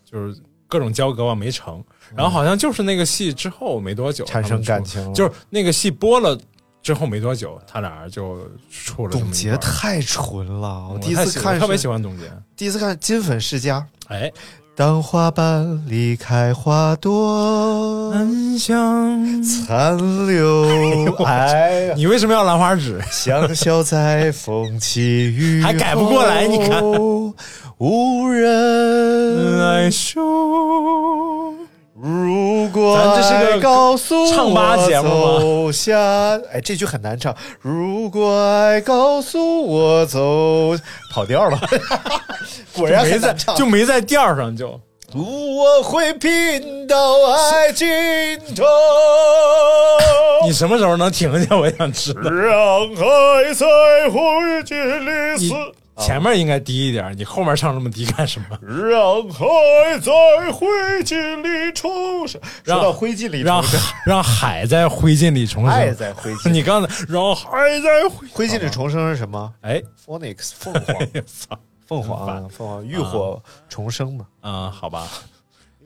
[0.03, 0.35] 就是
[0.67, 1.83] 各种交割吧，没成。
[2.15, 5.13] 然后好像就是那个戏之后没多久产生感情了。
[5.13, 6.37] 就是那个戏播了
[6.81, 8.37] 之后没多久，他俩就
[8.69, 12.31] 处了董洁太纯了，我第一次看特别喜欢董洁。
[12.55, 13.79] 第一次看《金粉世家》，
[14.13, 14.31] 哎，
[14.75, 19.43] 当花瓣离开花朵，暗香。
[19.43, 19.97] 残
[20.27, 23.01] 留 哎呀，你为什么要兰花指？
[23.11, 26.81] 香消在风起雨后，还改不过来你看
[27.77, 30.21] 无人来修。
[31.93, 35.99] 如果咱这是个爱告诉我唱吧节目吗走下，
[36.53, 37.35] 哎，这句很难唱。
[37.59, 40.73] 如果爱告诉我走，
[41.13, 41.59] 跑调了，
[42.73, 43.33] 果然没在。
[43.57, 44.79] 就没在调上就。
[45.13, 46.95] 我会拼到
[47.31, 47.87] 爱尽
[48.55, 48.63] 头，
[50.45, 51.57] 你什么时候能停下？
[51.57, 52.21] 我想知道。
[52.29, 52.55] 让
[52.87, 53.65] 爱在
[54.09, 54.19] 灰
[54.63, 55.55] 烬里你死。
[55.97, 58.59] 前面应该低一点，你后面唱这么低干什么？
[58.61, 60.67] 让海在灰
[61.03, 62.41] 烬里重生。
[62.41, 65.71] 说让到灰烬里让重生，让海在灰烬里重生。
[65.71, 74.25] 爱在灰烬 你刚才让海在灰灰烬里重生是什么哎，？Phoenix 凤凰， 操凤凰啊，凤凰浴火重生嘛。
[74.41, 75.07] 啊、好吧。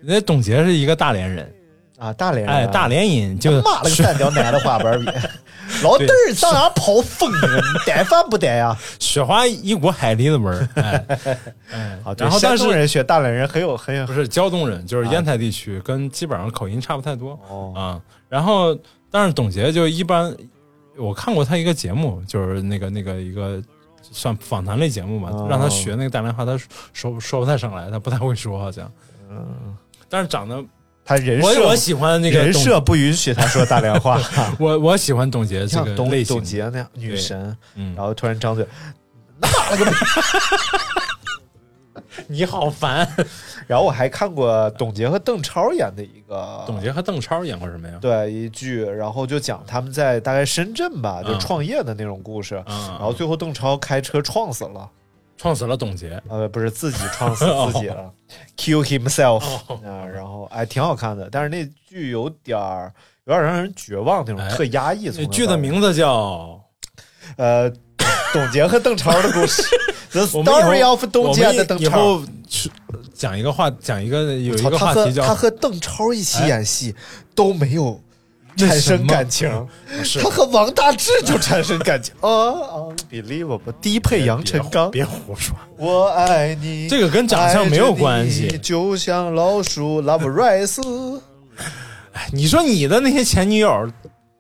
[0.02, 1.54] 那董洁是一个大连人，
[2.00, 5.00] 啊，大连人啊，哎，大连人就妈了个三条奶的花瓣儿
[5.84, 7.58] 老弟儿上哪跑疯了？
[7.58, 8.76] 你带饭不带呀？
[9.00, 10.68] 雪花一股海蛎子味儿，
[11.72, 17.74] 哎， 然后但是山东人学大连人很有很有不是胶东人，就是烟台地区，跟基本上口音差不太多哦。
[17.76, 18.02] 啊。
[18.28, 18.76] 然后，
[19.12, 20.36] 但是董洁就一般，
[20.98, 23.62] 我看过她一个节目，就是那个那个一个
[24.02, 25.48] 算访谈类节目嘛，哦。
[25.50, 26.58] 让她学那个大连话，她
[26.94, 28.92] 说说不太上来，她不太会说，好像。
[29.30, 29.76] 嗯，
[30.10, 30.64] 但是长得
[31.10, 34.22] 他人设我我喜欢那个人设不允许他说大连话，
[34.60, 36.36] 我我喜欢董洁这像董个类型。
[36.36, 37.96] 董，洁那样女神，嗯。
[37.96, 38.64] 然后突然张嘴，
[42.28, 43.10] 你好烦。
[43.66, 47.96] 然后我还看过董洁和邓超演的一个董洁和邓超演过什么呀？
[48.00, 51.40] 对一剧，然后就讲他们在大概深圳吧，就嗯。
[51.40, 52.64] 创业的那种故事。
[52.68, 52.88] 嗯。
[52.90, 54.88] 然后最后邓超开车撞死了，
[55.42, 58.12] 撞死了董洁，呃，不是自己创死 自己了
[58.58, 59.42] ，kill himself
[59.88, 60.06] 啊。
[60.06, 62.94] 然后哎，挺好看的，但是那剧有点儿
[63.26, 65.10] 有点让人绝望那种，哎特压抑。
[65.10, 66.60] 从这剧的名字叫
[67.38, 67.72] 呃，
[68.34, 69.64] 董洁和邓超的故事，
[70.12, 72.22] The Story of 董洁的邓超。
[73.14, 76.96] 讲一个话，讲一个有一个话题叫他和他和邓超一起演戏、
[77.36, 78.02] 都没有
[78.68, 79.68] 产生感情，
[80.04, 82.30] 是他和王大治就产生感情啊！
[83.12, 91.20] Unbelievable，低配杨臣刚，别胡说，我爱你，这个跟长相没有关系你就像老鼠 Love Rice。
[92.32, 93.90] 你说你的那些前女友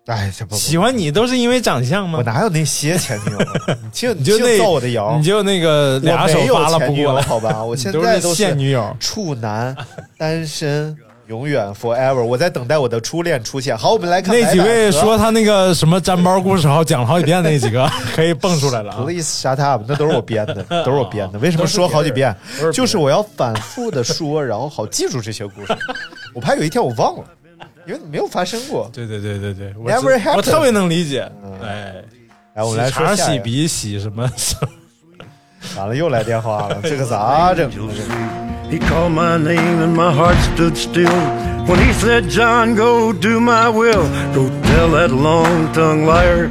[0.07, 2.23] 哎，这不不喜欢你都是因为长相吗我？
[2.23, 3.39] 哪有那些前女友？
[3.83, 7.63] 你净净你就那造我的谣，你就那个俩手扒拉不过来，好吧？
[7.63, 8.95] 我 现在都是现女友。
[8.99, 9.75] 处男，
[10.17, 10.97] 单身，
[11.29, 12.23] 永远 forever。
[12.23, 13.77] 我在等待我的初恋出现。
[13.77, 19.03] 好，我们来看那几位说他那个什么粘包故事好讲了好几遍，那几个 可以蹦出来了啊。
[19.03, 21.37] Please shut up，那都是我编的， 都是我编的。
[21.37, 22.71] 为什么说好几遍是？
[22.71, 25.77] 就是我要反复的说，然后好记住这些故事。
[26.33, 27.25] 我怕有一天我忘了，
[27.85, 28.89] 因为没有发生过。
[28.91, 31.29] 对对对对对，我 Never 知我特别能理解。
[31.63, 31.93] 哎，
[32.55, 33.37] 来，我们来说洗。
[33.37, 34.27] 鼻、洗什么？
[35.77, 37.69] 完了，又来电话了，这个咋整？
[38.70, 41.20] He called my name and my heart stood still
[41.66, 44.04] when he said, John, go do my will.
[44.34, 46.48] Go tell that long tongued liar.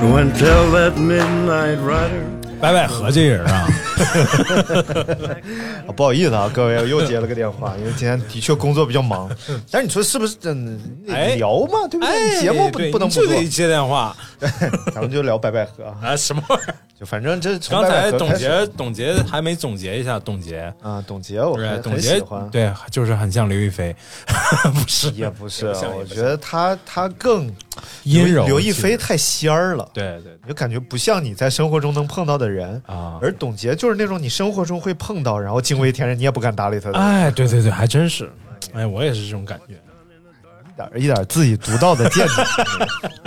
[0.00, 2.26] Go and tell that midnight rider.
[2.60, 3.83] 白百合这人啊，啊
[5.95, 9.29] 不好意思啊，各位，我又接了个电话， 因为今天的确工作比较忙。
[9.71, 10.79] 但是你说是不是真
[11.09, 11.87] 哎聊嘛？
[11.89, 12.07] 对不对？
[12.07, 14.15] 哎，节目不对不能不得，接电话
[14.93, 15.95] 咱们就聊白百合啊。
[16.01, 16.17] 啊！
[16.17, 16.75] 什么玩意儿？
[16.99, 23.93] 就反正这从刚才董洁董洁还没总结一下，董洁啊，董洁我不是董洁喜欢，，对，就是很像刘亦菲，
[24.73, 27.53] 不是也不是，我觉得她她更
[28.03, 28.45] 阴柔。
[28.45, 32.81] 刘亦菲太仙儿了，对对就感觉不像你在生活中能碰到的人。
[32.85, 38.31] 啊，而董洁就是那种你生活中会碰到，然后惊为天人，你也不敢搭理他的，哎，对对对，还真是，
[38.73, 39.75] 哎，我也是这种感觉。
[40.67, 42.33] 一点一点自己独到的见解。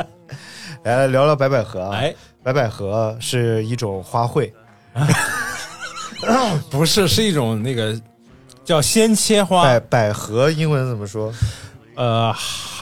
[0.85, 4.51] 来来聊聊白百合啊，哎，白百合是一种花卉，
[6.71, 7.99] 不是，是一种那个
[8.65, 11.33] 叫鲜切花百，百合英文怎么说
[11.97, 12.27] 呃，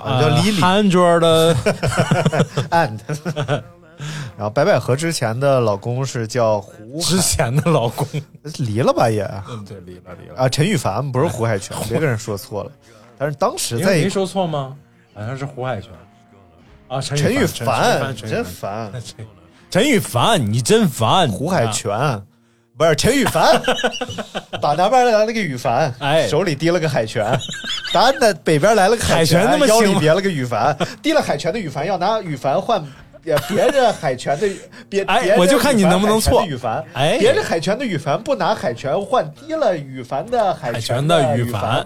[0.02, 1.54] 啊叫 lily 韩桌的
[2.70, 2.98] ？and。
[4.36, 8.06] 然后白百合之前的老公是叫胡之前的老公，
[8.58, 10.42] 离了吧也嗯，对，离了离了。
[10.42, 12.70] 啊，陈羽凡不是胡海泉，别跟人说错了。
[13.16, 14.76] 但是当时在没说错吗？
[15.14, 15.90] 好像是胡海泉
[16.88, 19.26] 啊，陈陈羽羽凡陈真烦，陈
[19.70, 21.26] 陈羽凡，你真烦。
[21.30, 22.22] 胡海啊泉
[22.76, 23.58] 不是陈羽凡，
[24.60, 27.26] 打南边来了个羽凡，哎手里提了个海泉，
[27.94, 32.84] 南的北边来了个海泉泉那么兴吗腰里别了个羽凡，提了海泉的羽凡要拿羽凡换。
[33.26, 34.48] 别别着海泉的
[34.88, 41.84] 别，哎别着我就看你能不能错羽凡，哎别着海泉的羽凡不拿海泉换低了羽凡的海海泉泉的羽羽凡，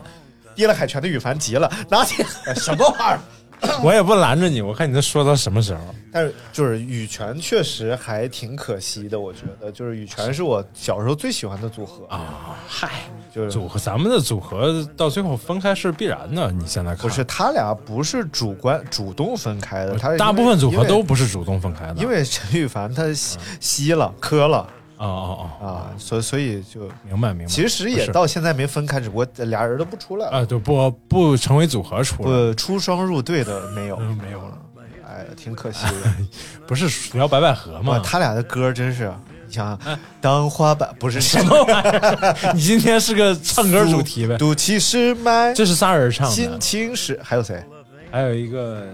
[0.54, 2.22] 低了海泉的羽凡急了，拿起
[2.54, 3.18] 什么玩意儿？
[3.84, 5.80] 我也不拦着你，我看你能说到什么时候。
[6.12, 12.90] 但是就是羽泉确实还挺可惜的，我觉得就是羽泉是我小时候最喜欢的组合啊，嗨，
[13.32, 16.50] 就是组合咱们的组合到最后分开是必然的。
[16.50, 24.68] 你现在看不是他俩不是主观主动分开的，他大部分组合都不是主动分开的，因为陈羽凡他吸吸了磕了
[25.07, 27.46] 哦哦哦，啊，所以所以就明白明白。
[27.46, 34.59] 其实也到现在没分开，只不过俩人都不出来了，啊，就不不成为组合出来，不出双入对的没有，嗯没有了，
[35.09, 36.12] 哎，挺可惜的。
[36.68, 38.01] 不是聊白百合哇，吗？
[38.05, 39.11] 他俩的歌真是，
[39.46, 42.53] 你想想，当花瓣不是什么玩意儿？
[42.55, 44.36] 你今天是个唱歌主题呗？
[44.36, 47.64] 赌气是麦，这是仨人唱的心的，情是还有谁？
[48.12, 48.86] 还有一个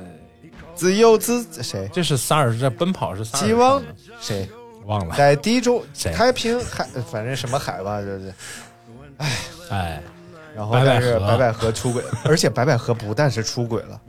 [0.74, 1.90] 自由自谁？
[1.92, 3.82] 这是仨人在奔跑是仨人希望
[4.20, 4.48] 谁？
[4.86, 5.84] 忘了，在第一周
[6.14, 8.34] 开平海，反正什么海吧，就是。
[9.18, 9.32] 哎。
[9.68, 10.00] 哎，
[10.54, 14.00] 然后是白百合出轨， 而且白百合不但是出轨了，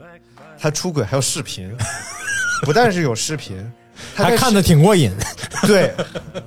[0.56, 1.76] 她出轨还有视频，
[2.62, 3.70] 不但是有视频，
[4.14, 5.12] 还看的挺过瘾。
[5.66, 5.92] 对，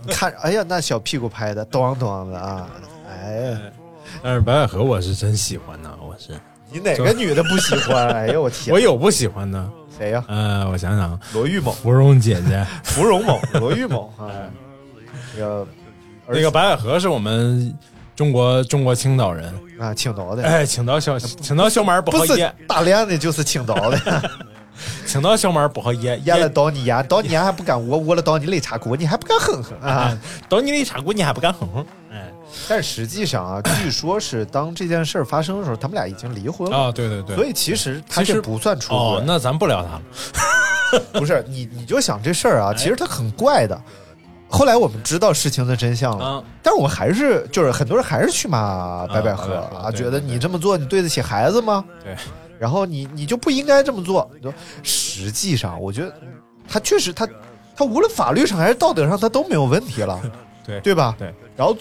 [0.07, 2.69] 看，哎呀，那小屁股拍的咚咚的啊，
[3.09, 3.59] 哎呀，
[4.23, 6.39] 但是白百合我是真喜欢呢，我是。
[6.71, 8.07] 你哪个女的不喜欢？
[8.07, 10.23] 哎呦我天，我有不喜欢的，谁呀？
[10.27, 14.29] 呃，我想想，罗玉某、芙蓉姐姐，芙蓉某、罗玉某啊，
[15.35, 15.67] 那个
[16.27, 17.73] 那个白百合是我们
[18.15, 24.31] 中国中国青岛人，啊，青岛的，哎，青岛小青岛小马不不好腌，大连的，就是青岛的，
[25.05, 30.17] 青岛小马不好腌， 腌了到你腌，到你腌还不敢窝，窝了到你肋插骨，你还不敢哼哼啊！
[30.49, 31.85] 到你的茶锅你还不敢哼哼，哎，
[32.67, 36.77] 但实际上啊， 据说是当这件事儿发生的时候，他们俩已经离婚了。
[36.77, 39.89] 啊，对对对，所以其实他其实这不算出轨，，哦那咱不聊他
[40.97, 43.79] 了， 不是你你就想这事儿啊，其实他很怪的。
[44.53, 51.85] 后来我们知道事情的真相了，啊但是我们还是就是很多人还是去骂白百合啊，觉得你这么做你对得起孩子吗？
[52.03, 52.13] 对，
[52.59, 54.29] 然后你你就不应该这么做。
[54.35, 56.13] 你说实际上，我觉得
[56.67, 57.25] 他确实他
[57.77, 60.19] 他无论法律上还是道德上他都没有问题了，
[60.67, 61.15] 对对吧？
[61.17, 61.33] 对。
[61.55, 61.73] 然后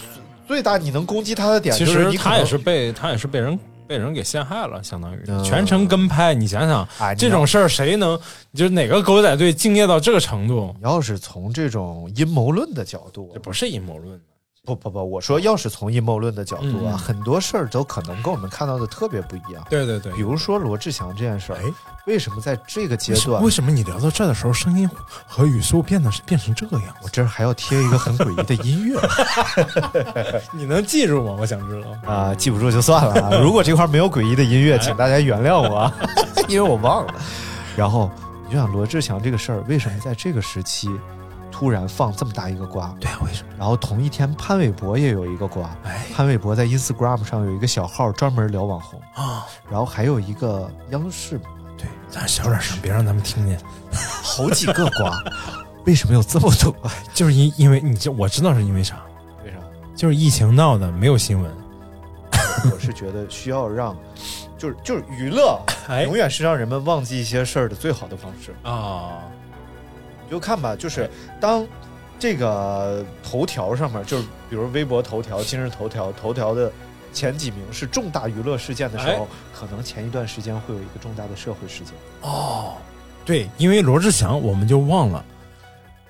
[0.51, 6.33] 最大你能攻击他的点其实他也是被他也是被人被人给陷害了，相当于嗯全程跟拍。
[6.33, 8.17] 你想想哎，这种事儿谁能
[8.53, 10.73] 就是哪个狗仔队敬业到这个程度？
[10.77, 14.19] 你要是从这种阴谋论的角度这，不是阴谋论，
[14.63, 19.65] 不不不，我说要是从阴谋论的角度啊，嗯很多事儿都可能跟我们看到的特别不一样。
[19.71, 21.63] 对对对比如说罗志祥这件事儿，哎
[22.05, 24.87] 为什么在这个阶段为，什么你聊到这儿的时候，声音
[25.25, 28.99] 和语速变得变成这个样我这儿还要贴一个很诡异的音乐
[30.53, 31.35] 你能记住吗？
[31.39, 32.11] 我想知道。
[32.11, 32.35] 啊？
[32.35, 33.37] 记不住就算了啊。
[33.41, 35.93] 如果这块儿没有诡异的音乐，请大家原谅我啊，
[36.47, 37.15] 因为我忘了。
[37.75, 38.11] 然后
[38.45, 40.87] 你就想罗志祥这个事儿，为什么在这个时期
[41.61, 42.91] 突然放这么大一个瓜？
[42.99, 43.53] 对啊，为什么？
[43.55, 45.69] 然后同一天，潘玮柏也有一个瓜。
[45.83, 48.99] 哎潘玮柏在 Instagram 上有一个小号，专门聊网红。
[49.13, 51.39] 啊，然后还有一个央视，
[51.77, 53.61] 对，咱小点声，别让他们听见。
[53.93, 55.23] 好几个瓜，
[55.85, 56.75] 为什么有这么多？
[57.13, 58.99] 就是因因为你这我知道是因为啥，
[59.45, 59.57] 为啥？
[59.95, 61.51] 就是疫情闹的，没有新闻。
[62.73, 63.95] 我是觉得需要让，
[64.57, 68.55] 就是就是娱乐，哎永远是让人们忘记一些事儿的最好的方式。
[68.67, 69.40] 啊，你
[70.31, 71.07] 就看吧，就是
[71.39, 71.67] 当
[72.17, 76.71] 这个头条上面，就是比如微博头条、今日头条、头条的
[77.11, 81.93] 前几名是重大娱乐事件的时候，哎可能前一段时间会有一个重大的社会事件。
[82.21, 82.75] 哦，
[83.25, 85.23] 对，因为罗志祥，我们就忘了。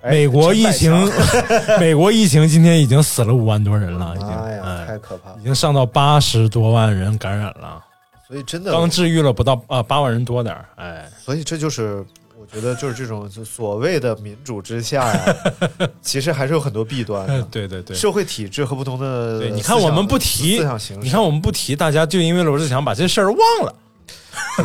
[0.04, 0.92] 哎美国疫情，
[1.80, 5.44] 美国疫情今天已经死了五万多人了，已经，哎呀，哎太可怕了已！
[5.44, 7.84] 经上到八十多万人感染了，
[8.28, 12.06] 所以真的，刚治愈了不到啊八万人多点儿，哎，所以这就是我
[12.54, 15.36] 觉得就是这种所谓的民主之下呀，
[16.02, 17.42] 其实还是有很多弊端的。
[17.50, 17.96] 对对对。
[17.96, 23.76] 社会体制和不同的对，你看我们不提思想形，式，你看我们不提，大家就因为罗志祥把这事儿忘了。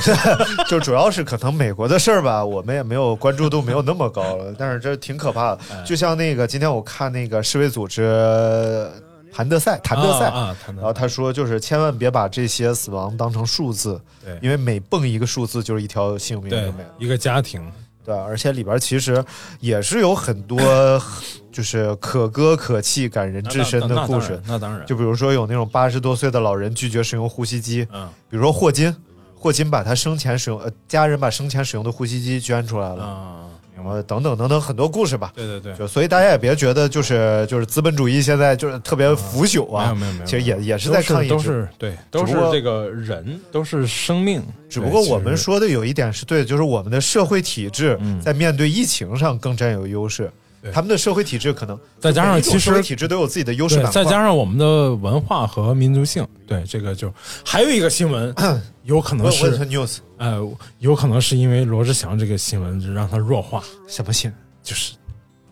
[0.68, 5.60] 就主要是可能美国的事儿吧，我们也没有关注度没有那么高了，但是这挺可怕的。
[5.72, 8.88] 哎就像那个今天我看那个世卫组织
[9.32, 10.30] 谭德赛，谭德赛，
[10.74, 14.38] 然后他说就是千万别把这些死亡当成数字，对。
[14.42, 16.94] 因为每蹦一个数字就是一条性命没了。
[16.98, 17.60] 一个家庭，
[18.04, 19.22] 对，而且里边其实
[19.60, 20.58] 也是有很多
[21.52, 24.40] 就是可歌可泣、感人至深的故事。
[24.46, 24.58] 那当然。
[24.58, 28.08] 那当然，就比如说有那种八十多岁的老人拒绝使用呼吸机，嗯。
[28.30, 28.94] 比如说霍金，
[29.34, 33.44] 霍金把他生前使用呃家人把生前使用的呼吸机捐出来了，啊，
[33.88, 35.32] 呃等等等等很多故事吧。
[35.34, 44.42] 对对对，就所以大家也别觉得就是就是资本主义现在就是特别腐朽啊，没有没有没有，其实也也是在抗议都是对，都是这个人，都是生命。
[44.68, 50.30] 只不过我们，说的有一点是对的，就是我们的社会体制嗯在面对疫情上更占有优势。
[50.72, 57.12] 他们的社会体制可能再加上其实体制都有自己的优势对，再加上我们的文化和民族性，对这个就
[57.44, 58.34] 还有一个新闻，
[58.84, 60.40] 有可能是 news 呃，
[60.78, 64.38] 有可能是因为罗志祥这个新闻就让他弱化，什么新闻？
[64.62, 64.92] 就是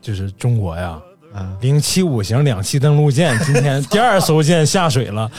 [0.00, 1.00] 就是中国呀，
[1.34, 5.30] 嗯，零七五型两栖登陆舰今天 第二艘舰下水了，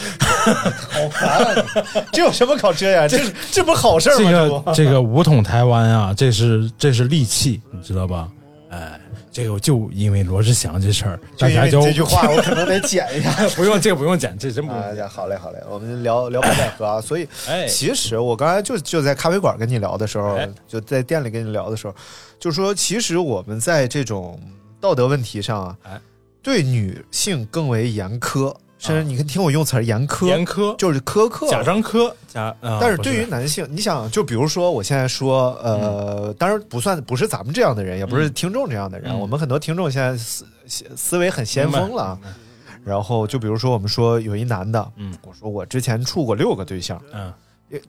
[0.90, 1.66] 好烦啊！
[2.12, 3.08] 这有什么可遮呀？
[3.08, 3.20] 这
[3.52, 4.32] 这不好事吗这？
[4.32, 8.28] 个这个武统台湾啊，这是这是利器，你知道吧？
[8.76, 9.00] 哎，
[9.32, 13.32] 这个就因为罗志祥这事儿，大家就这句话，我可能得剪一下。
[13.56, 17.00] 不用这个不用剪，这真不用啊剪。，好嘞，好嘞，我们聊聊白百合啊。
[17.00, 21.96] 所以，哎其实我刚才就就在咖啡馆跟你聊的时候哎，就在店里跟你聊的时候，
[22.40, 24.40] 就说其实我们在这种
[24.82, 26.02] 道德问题上啊哎，
[26.44, 42.20] 对女性更为严苛，甚至你看听我用词儿严苛，严苛就是苛刻，贾樟柯贾，啊但是对于男性，你想，就比如说我现在说，呃，当然不算不是咱们这样的人，也不是听众这样的人，嗯我们很多听众现在思思思维很先锋了啊。
[42.84, 47.34] 然后就比如说我们说有一男的，嗯我说我之前处过六个对象，嗯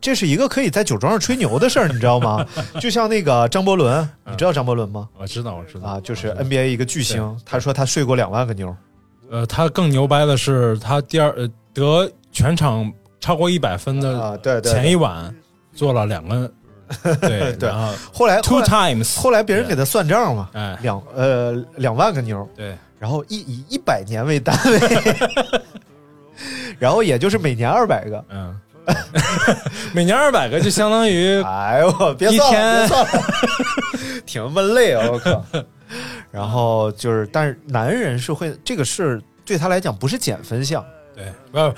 [0.00, 2.44] 这是一个可以在酒庄上吹牛的事儿，你知道吗？
[2.80, 5.06] 就像那个张伯伦，你知道张伯伦吗？
[5.18, 8.74] 我知道我知道啊，就是 NBA 一个巨星，他说他睡过两万个妞，
[9.30, 14.72] 呃，他更牛掰的是，他第二呃得全场超过一百分的啊，对对。
[14.72, 15.34] 前一晚
[15.74, 16.50] 做了两个，
[17.20, 24.80] 对 对然后后来 two times，后来别人给他算账嘛，哎，两呃两万个妞，对，然后一以一百年为单位，
[26.78, 28.24] 然后也就是每年二百个。
[28.30, 28.60] 嗯，
[29.92, 33.22] 每年二百个就相当于哎呦，别一算了，天别算了，
[34.24, 35.08] 挺闷累啊！
[35.10, 35.44] 我靠。
[36.36, 40.84] 然后就是，但是男人是会这个事对他来讲不是减分项，
[41.14, 41.74] 对，不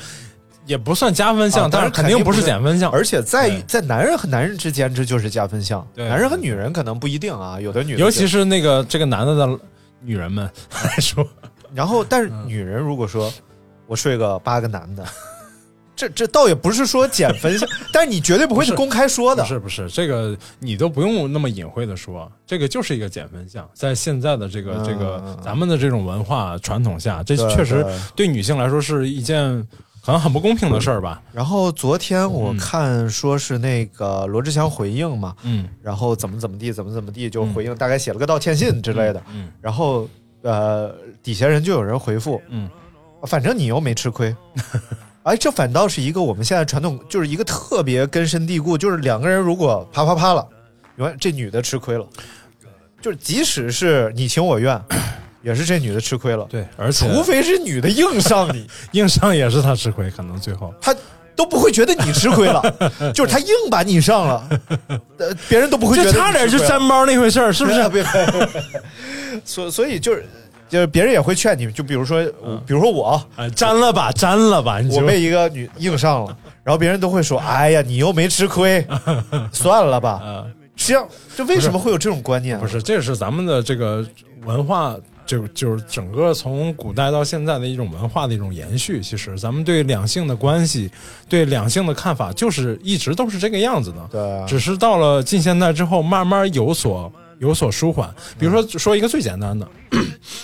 [0.66, 5.86] 也不算加分项，啊但是肯定不是是减分项，而且在在男人和男人之间，这就是加分项。
[5.94, 6.08] 对。
[6.08, 9.58] 男人和女人可能不一定啊，有的女人尤其是那个这个男的的
[10.00, 10.50] 女人们
[10.84, 11.24] 来说，
[11.72, 13.32] 然后，但是女人如果说
[13.86, 15.06] 我睡个八个男的，
[15.98, 19.48] 这这倒也不是说减分项，但是你绝对不会是公开说的不。
[19.48, 29.66] 是不是，这个你都不用那么隐晦的说，这个就是一个减分项，在现在的这个、嗯这个嗯咱们的这种文化传统下，这确实对对女性来说是一件
[30.04, 31.20] 可能很不公平的事儿吧。
[31.32, 39.20] 然后昨天我嗯看说是那个罗志祥回应嘛，嗯然后怎么怎么地，怎么怎么地，就回应，大概写了个道歉信之类的。
[39.34, 40.08] 嗯然后
[40.42, 40.94] 呃，
[41.24, 42.70] 底下人就有人回复，嗯，
[43.22, 44.32] 反正你又没吃亏。
[45.28, 50.46] 哎，这反倒是一个我们现在传统，就是一个特别根深蒂固，就是两个人如果啪啪啪了，
[50.96, 52.06] 原来这女的吃亏了，
[53.02, 54.80] 就是即使是你情我愿，
[55.42, 56.46] 也是这女的吃亏了。
[56.48, 60.94] 对，而且除非是女的硬上你， 硬上也是她吃亏，可能最后她
[61.36, 62.62] 都不会觉得你吃亏了，
[63.14, 64.48] 就是她硬把你上了，
[65.18, 67.78] 呃，别人都不会觉得就差点就你吃亏了沾包那回事儿，是不是？
[69.44, 70.26] 所所以就是
[70.68, 72.22] 就是别人也会劝你，就比如说，
[72.66, 78.86] 比如说我，哎，沾了吧，沾了吧，我被一个女硬上了，然后别人都会说：“哎呀，你又没吃亏，
[79.52, 80.20] 算了吧。
[80.22, 82.58] 嗯，”实际上，这为什么会有这种观念？
[82.60, 84.06] 不是，这是咱们的这个
[84.44, 84.94] 文化，
[85.26, 89.00] 就就是整个从古代到现在的一种文化的一种延续。
[89.00, 90.90] 其实咱们对两性的关系，
[91.28, 94.08] 对两性的看法，就是一直都是这个样子的。
[94.10, 98.12] 对啊只是到了近现代之后，慢慢有所有所舒缓。
[98.38, 99.68] 比如说，说一个最简单的，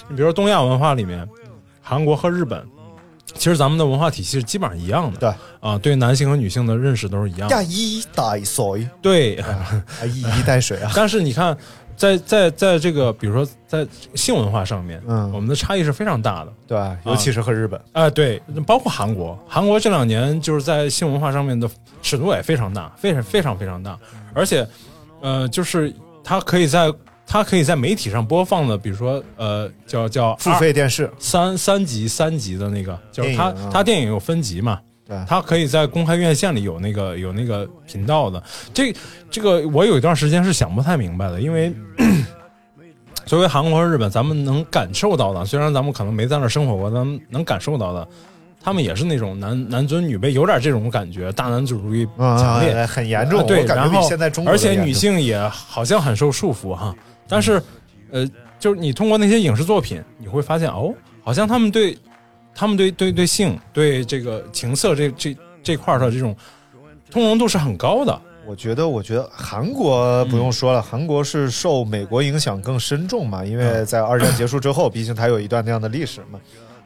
[0.09, 1.29] 你 比如说东亚文化里面，
[1.81, 2.65] 韩国和日本。
[3.37, 5.35] 其实咱们的文化体系是基本上一样的，对。
[5.59, 7.57] 啊，对男性和女性的认识都是一样的。
[7.57, 11.57] 呀，一带水，对，啊，一一带水啊， 但是你看，
[11.97, 13.85] 在在在这个，比如说在
[14.15, 15.33] 性文化上面，嗯。
[15.33, 16.53] 我们的差异是非常大的。
[16.69, 21.69] 对，尤其是和日本，啊、对，包括韩国，韩国这两年就是在性文化上面的
[22.03, 23.99] 尺度也非常大，非常非常非常大，
[24.33, 24.65] 而且，
[25.23, 25.93] 呃，就是
[26.25, 26.93] 它可以在
[27.27, 38.43] 它可以在媒体上播放的，比如说呃，叫叫付费电视，三三级三级的那个，就是它它电影有分级嘛，对它可以在公开院线里有那个有那个频道的。
[38.73, 38.95] 这
[39.31, 41.73] 这个我有一段时间是想不太明白的，因为
[43.27, 48.07] 作为韩国和日本，咱们能感受到的，虽然咱们可能没在那儿生活过，咱们能感受到的。
[48.65, 53.41] 他们也是那种男男尊女卑，有点这种感觉，大男子主义强烈，啊很严重。
[53.41, 56.97] 啊对，感觉比然后现在中国而且女性也好像很受束缚哈。
[57.29, 57.63] 但是，
[58.11, 58.27] 呃，
[58.59, 61.99] 就是你通过那些影视作品，你会发现哦，好像他们对
[62.55, 66.35] 他们对对对性、对这个情色这这这块儿的这种
[67.11, 68.19] 通融度是很高的。
[68.47, 76.39] 我觉得，我觉得韩国不用说了，韩国是受美国影响更深重嘛，因为在二战结束之后，毕竟它有一段那样的历史嘛。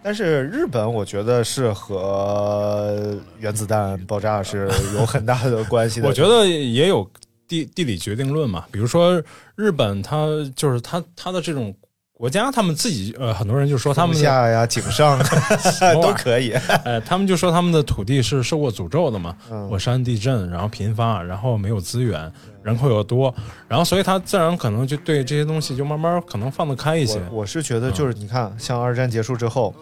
[0.09, 6.09] 但是日本，我觉得是和原子弹爆炸是有很大的关系的。
[6.09, 7.07] 我觉得也有
[7.47, 9.23] 地地理决定论嘛，比如说
[9.55, 11.77] 日本它就是它它的这种
[12.19, 15.17] 国家他们自己呃，很多人就说他们的下呀、井上
[16.03, 16.51] 都可以。
[16.85, 22.31] 呃，他们就说他们的土地是受过诅咒的嘛，嗯火山、地震，然后频发，然后没有资源，
[22.65, 23.33] 人口又多，
[23.69, 27.21] 然后所以他自然可能就对这些东西就慢慢可能放得开一些。
[27.31, 29.73] 我我是觉得就是你看，像二战结束之后，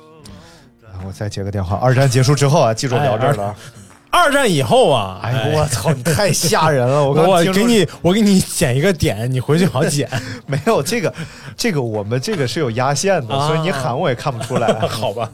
[0.84, 1.76] 啊我再接个电话。
[1.76, 3.56] 二战结束之后啊，记住聊这儿了啊。
[4.10, 7.04] 二战以后啊，哎呦我操，你太吓人了！
[7.04, 10.08] 我给你我给你剪一个点，你回去好剪。
[10.46, 11.12] 没有这个，
[11.56, 14.72] 这个我们这个是有压线的，啊所以你喊我也看不出来。
[14.88, 15.30] 好吧，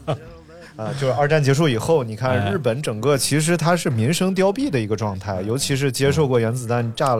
[0.75, 2.49] 啊，就是二战结束以后，你看哎。
[2.53, 7.17] 日本整个其实它是民生凋敝的一个状态，尤其是接受过原子弹炸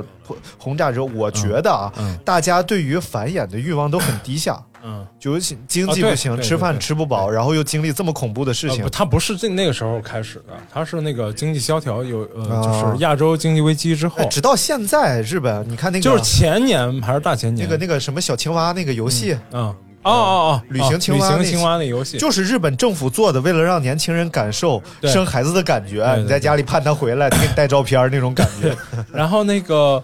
[0.58, 4.62] 轰炸之后，我觉得啊，嗯大家对于繁衍的欲望都很低下。
[4.86, 19.74] 嗯，就尤其经济不行，对吃饭吃不饱，然后又经历这么恐怖的事情呃不，，是这那个时候开始的，他是那个经济萧条有呃，啊就是亚洲经济危机之后哎，直到现在日本，你看那个就是前年还是大前年那个那个什么小青蛙那个游戏，嗯
[20.04, 28.76] 哦哦哦，旅行青蛙旅行青蛙那游戏，就是日本政府做的，为了让年轻人感受生孩子的感觉，你在家里盼他回来，他给你带照片那种感觉。
[29.14, 30.04] 然后那个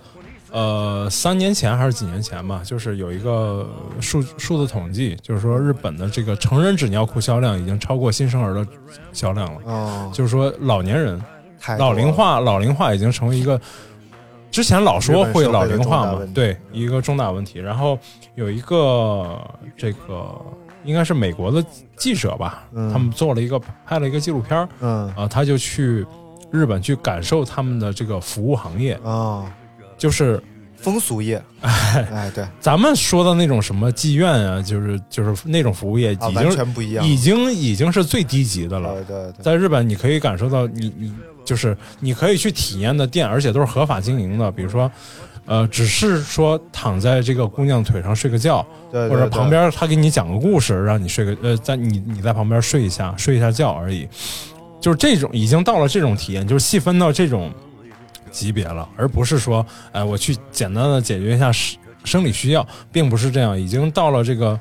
[0.51, 3.69] 呃，三年前还是几年前吧，就是有一个
[3.99, 8.65] 数数字统计，就是说日本的这个成人纸尿裤销量已经超过新生儿的
[9.13, 9.59] 销量了。
[9.65, 11.21] 哦，就是说老年人
[11.77, 13.59] 老龄化，老龄化已经成为一个。
[14.51, 17.59] 之前老说会老龄化嘛对，一个重大问题。
[17.59, 17.97] 然后
[18.35, 19.39] 有一个
[19.77, 20.35] 这个
[20.83, 21.63] 应该是美国的
[21.95, 22.91] 记者吧，嗯。
[22.91, 25.07] 他们做了一个拍了一个纪录片儿嗯。
[25.15, 26.05] 啊，他就去
[26.51, 29.45] 日本去感受他们的这个服务行业，啊，
[29.97, 30.41] 就是
[30.75, 37.05] 风俗业，哎哎，对，咱们说的那种什么妓院啊，就是就是那种服务业，啊，完已经、全不一样。
[37.05, 38.93] 已经已经是最低级的了。
[38.95, 41.13] 对对对，在日本，你可以感受到你你
[41.49, 44.51] 就是你可以去体验的店，而且都是合法经营的。
[44.51, 44.91] 比如说，
[45.47, 54.07] 呃，只是说躺在这个姑娘腿上睡个觉，对对对或者旁边他给你讲个故事，让你睡个呃，在你你在旁边睡一下睡一下觉而已。
[54.79, 57.51] 就是这种已经到了这种体验，就是细分到这种
[58.29, 64.59] 级别了，而不是说，哎、我去简单的解决一下生生理需要，并不是这样，已经到了这个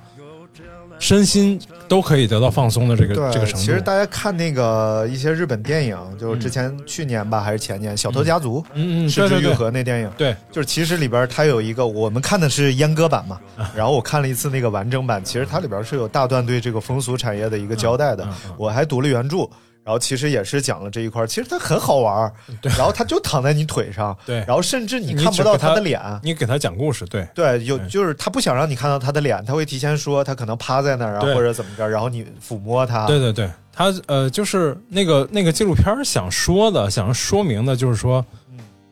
[0.99, 3.59] 身心都可以得到放松的这个，这个程度。
[3.59, 9.55] 其实大家看那个一些日本电影，就是之前去年吧还是前年，《小偷家族》嗯嗯，是之愈对对对。
[9.55, 13.73] 合那电影，对，就是其实里边它有一个，我们看的是阉割版嘛，啊。
[13.77, 18.29] 然后我看了一次那个完整版，其实它里边是有大段对这个风俗产业的一个交代的。
[18.57, 19.49] 我还读了原著。
[19.89, 22.32] 然后其实也是讲了这一块儿，其实它很好玩儿，
[22.76, 38.22] 然后它就躺在你腿上，对然后甚至你你看不到只给他他的脸，你给他讲故事，对对，有就是他不想让你看到他的脸，他会提前说他可能趴在那儿啊，或者怎么着，然后你抚摸他，对对对，他呃，就是那个那个纪录片儿想说的，想说明的就是说，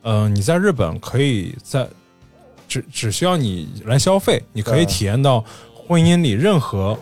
[0.01, 1.87] 呃，你在日本可以在
[2.67, 5.45] 只只需要你来消费，你可以体验到
[5.87, 6.99] 婚姻里任何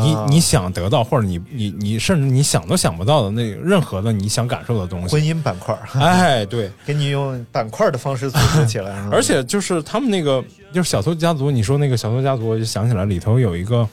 [0.00, 0.26] 你啊。
[0.28, 5.14] 你想得到，或者你你你甚至你想都想不到的那任何的你想感受的东西。
[5.14, 13.86] 婚姻板块儿，哎，对， 给你用板块的方式组织起来， 而且就是他们那个就是小偷家族，你说那个小偷家族，我就想起来里头有一个，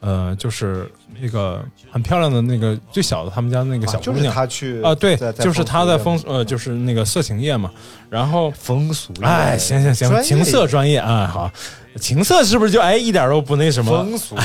[0.00, 7.70] 呃，就是那个很漂亮的那个最小的他们家那个小啊就是姑娘他去啊，对就是他在风风呃，就是那个色情业嘛，
[8.08, 11.50] 然后风俗，哎，行行行，情色专业啊，好，
[11.98, 13.90] 情色是不是就哎一点都不那什么？
[13.90, 14.36] 风俗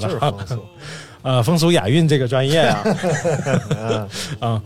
[0.00, 0.64] 就是风俗，
[1.22, 2.84] 呃，风俗雅韵这个专业啊，
[3.80, 4.08] 嗯
[4.40, 4.62] 啊，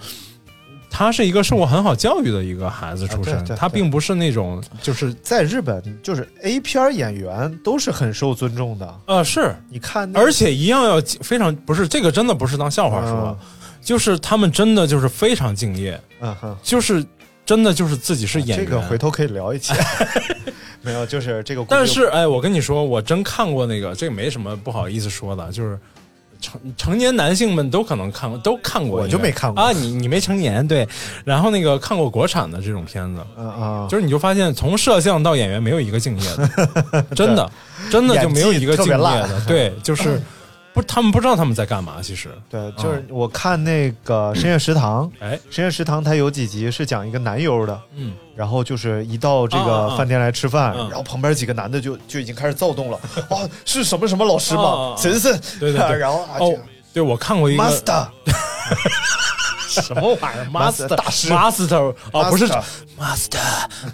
[0.91, 13.39] 他是一个受过很好教育的一个孩子出身，他并不是那种就是在日本就是 A 片演员都是很受尊重的，呃是，你看那，而且一样要非常不是这个真的不是当笑话说，
[13.81, 17.03] 就是他们真的就是非常敬业，嗯哼，就是
[17.47, 18.67] 真的就是自己是演员。
[18.67, 19.73] 这个回头可以聊一期，
[20.83, 25.79] 没有，就是这个，但是哎，我跟你说，我真看过那个，这个没什么不好意思说的，就是
[26.41, 29.73] 成成年男性们都可能看过，都看过，我就没看过啊。
[29.73, 30.89] 你你没成年对，
[31.25, 37.51] 然后那个看过国产的这种片子，嗯啊，就是你就发现从摄像到演员没有一个敬业的， 真的
[37.91, 40.19] 真的就没有一个敬业的，对，就是
[40.73, 42.29] 不他们不知道他们在干嘛，其实。
[42.49, 50.89] 对，就是我看那个深夜食堂，哎，深夜食堂它有几集是讲一个男优的，嗯，然后就是一到这个饭店来吃饭，嗯。
[50.89, 53.01] 然后旁边几个男的就就已经开始躁动了，
[53.31, 54.95] 哦，是什么什么老师吗？
[54.97, 55.99] 神神， 对对对。
[55.99, 56.55] 然后啊，哦，
[56.93, 58.07] 对我看过一个 master
[59.71, 62.47] 什么玩意儿 Master，，master 大师 master 啊，不是
[62.99, 63.41] Master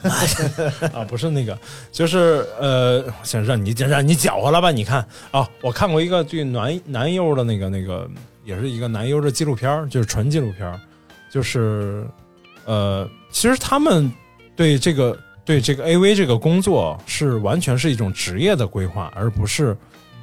[0.03, 1.59] master 啊，不是那个，
[1.93, 4.71] 就是呃，想让你让你搅和了吧？
[4.71, 8.09] 你看啊，我看过一个对男男优的那个那个，
[8.45, 10.81] 也是一个男优的纪录片儿，就是纯纪录片儿，
[11.31, 12.07] 就是
[12.65, 14.11] 呃，其实他们
[14.57, 19.77] 对这个对这个 AV 这个工作是完全是一种职业的规划，而不是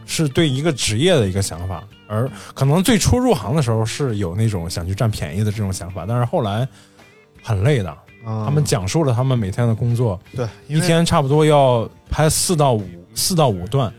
[0.05, 6.67] 是对一个职业的一个想法，而可能最初入行的时候是有那种想去占便宜的这种想法，但是后来
[7.41, 7.97] 很累的。
[8.25, 13.93] 他们讲述了他们每天的工作，对一天差不多要拍四到五四到五段，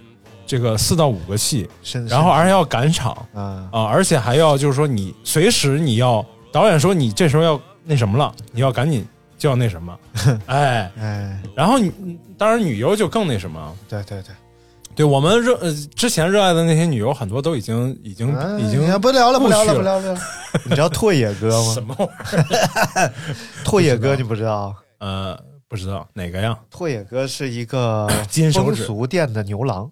[0.46, 1.68] 这个四到五个戏，
[2.08, 3.68] 然后而且要赶场啊。
[3.70, 9.98] 啊，而且还要就是说你随时你要导演说你这时候要那什么了，你要赶紧就要那什么，
[10.46, 11.92] 哎，哎，然后你
[12.38, 14.34] 当然女优就更那什么，对对对，
[14.96, 20.20] 对我们热呃之前热爱的那些女优很多都已经已经哎已经不聊了不聊了不聊了，不聊了
[20.64, 21.74] 你知道拓野哥吗？
[21.74, 22.54] 什么玩意
[22.98, 23.12] 儿？
[23.64, 24.74] 拓野哥你不知道？
[24.98, 25.38] 呃，
[25.68, 26.56] 不知道哪个呀？
[26.70, 29.90] 拓野哥是一个 金手指风俗店的牛郎，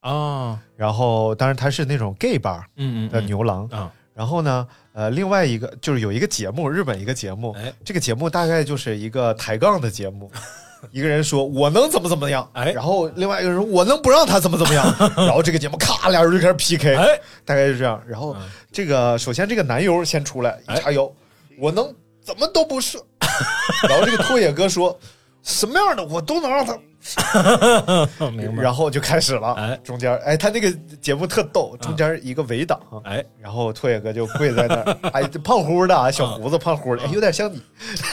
[0.00, 3.66] 啊，然后当然他是那种 gay bar 嗯嗯的牛郎。
[3.68, 10.30] 啊，然后呢，呃，另外一个就是有一个节目，日本一个节目，哎这个节目大概就是一个抬杠的节目。
[10.92, 12.72] 一个人说我能怎么怎么样，哎。
[12.72, 14.84] 然后另外一个人说我能不让他怎么怎么样，
[15.16, 18.00] 然后这个节目咔俩人就开始 PK，哎，大概就这样。
[18.08, 18.36] 然后
[18.72, 21.10] 这个首先这个男优先出来一哎叉腰，
[21.58, 22.98] 我能怎么都不是。
[23.88, 24.98] 然后这个拓野哥说
[25.42, 26.76] 什么样的我都能让他，
[28.32, 28.62] 明白。
[28.62, 29.52] 然后就开始了。
[29.54, 30.70] 哎中间哎，他那个
[31.00, 37.62] 节目特逗，中间一个围挡，哎，然后拓野哥就跪在那儿， 哎，胖乎的啊，小胡子胖乎的，哎，有点像你。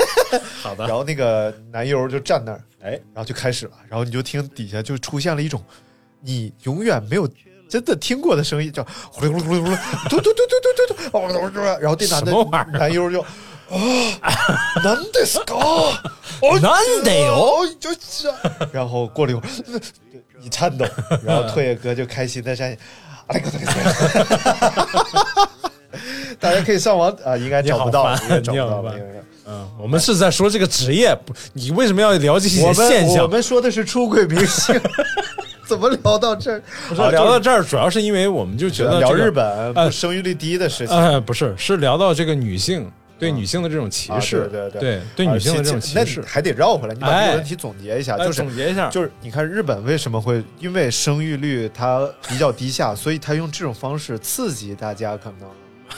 [0.62, 5.62] 好的然后那个男优就站那儿，哎，然后就开始了，然后你就听底下就出现了一种
[6.22, 7.28] 你永远没有
[7.70, 12.34] 真的听过的声音，叫呼噜呼噜呼噜嘟嘟嘟嘟嘟嘟嘟，哦，然后这男的
[12.78, 13.24] 男优就。
[13.71, 14.31] 啊，
[14.85, 15.57] 难得是か？
[16.41, 18.29] 哦，なんでよ哦，就是。
[18.71, 19.47] 然后过了一会儿，
[20.43, 20.85] 一颤抖，
[21.25, 22.79] 然后拓野哥就开心的站起，
[23.29, 23.51] 哎个
[26.39, 28.65] 大家可以上网啊，应该找不到，你好烦应该找不到。
[28.67, 33.29] 你好烦应该嗯，我们是在说这个职业，不，你为什么要聊这些我们现象我？
[33.29, 34.81] 们说的是出轨明星，
[35.67, 36.63] 怎么聊到这儿？
[36.89, 40.97] 不是聊到这儿，主要是因为我们就觉得聊这个日本呃不生育率低的事情。
[40.97, 46.26] 呃，不是，是聊到这个女性 对女性的这种歧啊视，对对对对女性的这种歧视你。
[46.26, 55.50] 还得绕回来，你把这哎个问题总结一下，哎就是总结一下就是你看日本为什么会因为生育率它比较低下，所以它用这种方式刺激大家，可能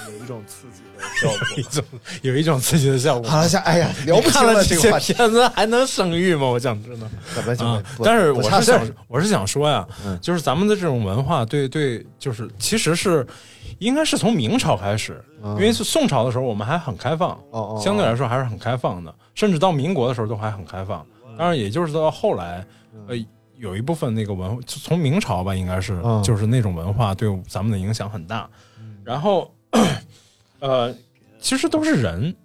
[0.08, 1.72] 有一种刺激的效一果。
[1.82, 1.84] 种
[2.22, 3.30] 有一种刺激的效果。
[3.30, 6.48] 好了，下哎呀，聊不清了这个还能生育吗？
[6.48, 7.08] 我想知道。
[7.36, 7.84] 怎么怎么啊？
[8.04, 13.26] 但是我是想，我是想说呀，嗯就是咱们的这种文化，对对，就是其实是
[13.80, 17.38] 应该是从明朝开始，因为是宋朝的时候我们还很开放，
[17.82, 21.06] 相对来说还是很开放的，甚至到民国的时候都还很开放。
[21.26, 22.66] 嗯当然，也就是到后来，
[23.08, 23.16] 呃，
[23.58, 28.50] 有一部分那个文，从明朝吧，应该是嗯就是那种文化对咱们的影响很大。
[29.06, 29.50] 然后，
[30.60, 30.94] 呃，
[31.40, 32.36] 其实都是人。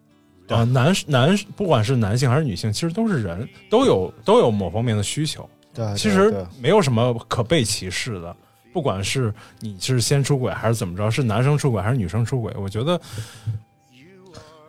[0.47, 5.49] 啊、男男不管是男性还是女性，其实都是人，都有都有某方面的需求。
[5.73, 8.37] 对对其实没有什么可被歧视的，
[8.75, 13.01] 不管是你是先出轨还是怎么着，是男生出轨还是女生出轨，我觉得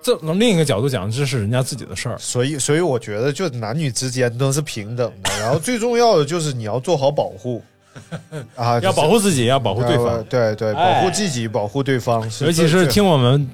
[0.03, 2.15] 这从另一个角度讲，这是人家自己的事儿。
[2.19, 5.39] 所以，所以我觉得，就男女之间都是平等的。
[5.39, 7.63] 然后最重要的就是你要做好保护
[8.55, 13.49] 啊，要保护自己，要保护对方呃，对对，哎保护自己，保护对方，尤其是听我们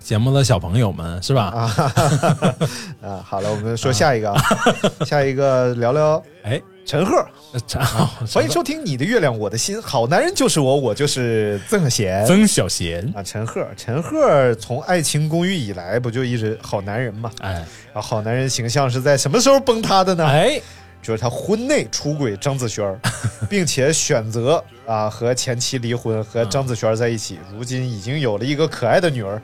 [0.00, 1.44] 节目的小朋友们，是吧？
[3.00, 3.22] 啊。
[3.24, 4.42] 好了，我们说下一个，啊，
[5.06, 7.26] 下一个聊聊哎，陈赫。
[7.66, 12.24] 陈欢迎收听《你的月亮我的心》，好男人就是我，我就是曾贤。
[12.24, 17.28] 曾小贤，啊，陈赫，陈赫从《爱情公寓》以来不就一直好男人嘛？
[17.40, 17.54] 哎
[17.92, 20.24] 然后好男人形象是在什么时候崩塌的呢？
[20.24, 20.60] 哎，
[21.02, 22.96] 就是他婚内出轨张子萱，
[23.50, 29.42] 并且选择啊和前妻离婚，和张子萱在一起，如今已经有了一个可爱的女儿。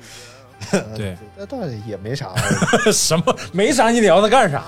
[0.97, 2.33] 对， 那倒也没啥，
[2.93, 4.63] 什么没啥，你聊他干啥？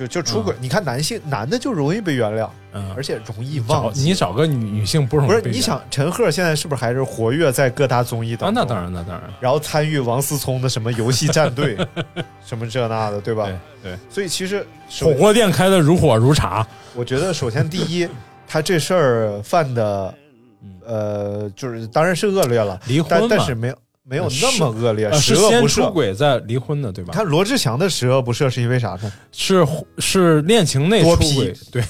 [0.00, 0.54] 就就出轨。
[0.60, 4.02] 你看男性男的就容易被原谅，嗯，而且容易忘记。
[4.02, 8.38] 你找个女女性不容易不是你想陈赫现在是不是还是活跃在各大综艺啊？
[8.40, 8.62] 当中？
[8.62, 11.76] 那当然，那当然，然后参与王思聪的什么游戏战队，
[12.44, 13.44] 什么这那的，对吧？
[13.82, 13.98] 对对。
[14.08, 14.66] 所以其实
[15.02, 18.08] 火锅店开的如火如茶，我觉得首先第一，
[18.48, 20.14] 他这事儿犯的，
[20.86, 23.76] 呃，就是当然是恶劣了，离婚但但是没有
[24.10, 25.92] 没有那么恶劣，呃十是先出恶不赦。
[25.92, 27.14] 轨再离婚的，对吧？
[27.14, 29.12] 看罗志祥的十恶不赦是因为啥呢？
[29.30, 29.64] 是
[29.98, 31.80] 是恋情内出轨，对，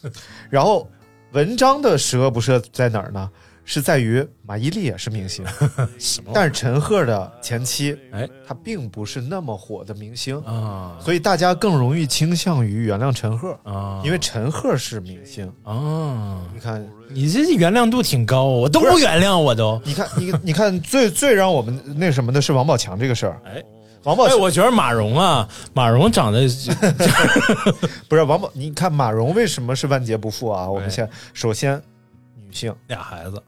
[0.48, 0.90] 然后
[1.32, 3.30] 文章的十恶不赦在哪儿呢？
[3.68, 5.44] 是在于马伊琍也是明星，
[6.32, 10.96] 但是陈赫的前妻，哎，她并不是那么火的明星，啊。
[11.00, 15.52] 所以大家更容易倾向于原谅陈赫，啊，因为陈赫是明星。
[15.64, 19.82] 啊，你看，你这原谅度挺高，我都不原谅，我都。
[19.84, 23.42] 你看，你你看， 最最让我们那什么的是王宝强这个事儿。
[23.44, 23.60] 哎，
[24.04, 26.46] 王宝哎，强我觉得马蓉啊，马蓉长得
[28.08, 30.70] 不是王宝，你看马蓉为什么是万劫不复啊？
[30.70, 31.82] 我们先首先，女
[32.56, 33.40] 性，俩孩子，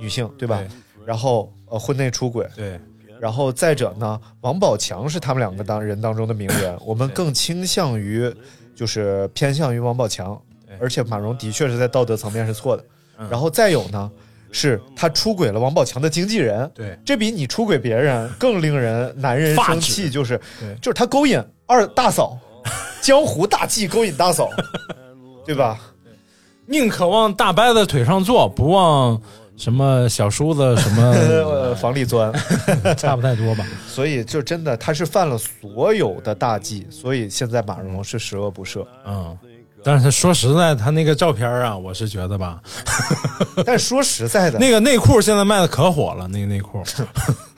[0.00, 0.58] 女性对吧？
[0.58, 0.68] 对
[1.04, 2.80] 然后呃，婚内出轨，对，
[3.20, 8.32] 然后再者呢，王宝强是他们两个当人当中的名人， 我们更倾向于
[8.74, 10.40] 就是偏向于王宝强，
[10.80, 12.84] 而且马蓉的确是在道德层面是错的。
[13.18, 14.10] 嗯然后再有呢，
[14.52, 20.40] 是他出轨了王宝强的经纪人，对这比你出轨别人 更令人男人生气，就是
[20.80, 22.38] 就是他勾引二大嫂，
[23.02, 24.48] 江湖大忌勾引大嫂，
[25.44, 25.78] 对吧？
[26.72, 29.20] 宁可往大伯的腿上坐，不往
[29.56, 32.32] 什么小叔子什 呃，么，房里钻。
[32.96, 33.64] 差不太多吧？
[33.86, 38.84] 所以就真的他是犯了所有的大忌，所以现在马蓉是十恶不赦。
[39.06, 39.38] 嗯。
[39.84, 42.62] 但是说实在，他那个照片啊，我是觉得吧，
[43.66, 46.80] 但说实在的，那个内裤现在卖的可火了，那个内裤，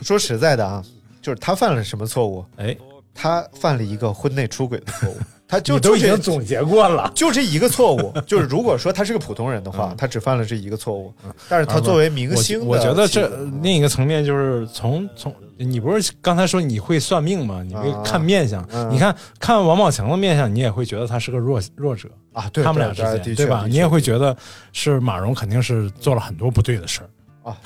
[0.01, 0.83] 说实在的啊，
[1.21, 2.43] 就是他犯了什么错误？
[2.57, 2.75] 哎，
[3.15, 5.19] 他犯了一个婚内出轨的错误，
[5.55, 7.11] 他就都已经总结过了。
[7.15, 8.13] 就这一个错误。
[8.27, 11.15] 就是如果说他是个普通人的话，他只犯了这一个错误。
[11.49, 13.29] 但是他作为明星我我觉得这
[13.63, 17.63] 另一个层面就是从从你不是刚才说你会算命吗？
[17.63, 23.65] 你会看面相，嗯你看看王宝强的面相，你也会觉得他是个弱弱者啊，对他们俩之间对吧？
[23.69, 24.37] 你也会觉得
[24.73, 27.09] 是马蓉肯定是做了很多不对的事儿。
[27.45, 27.57] 啊，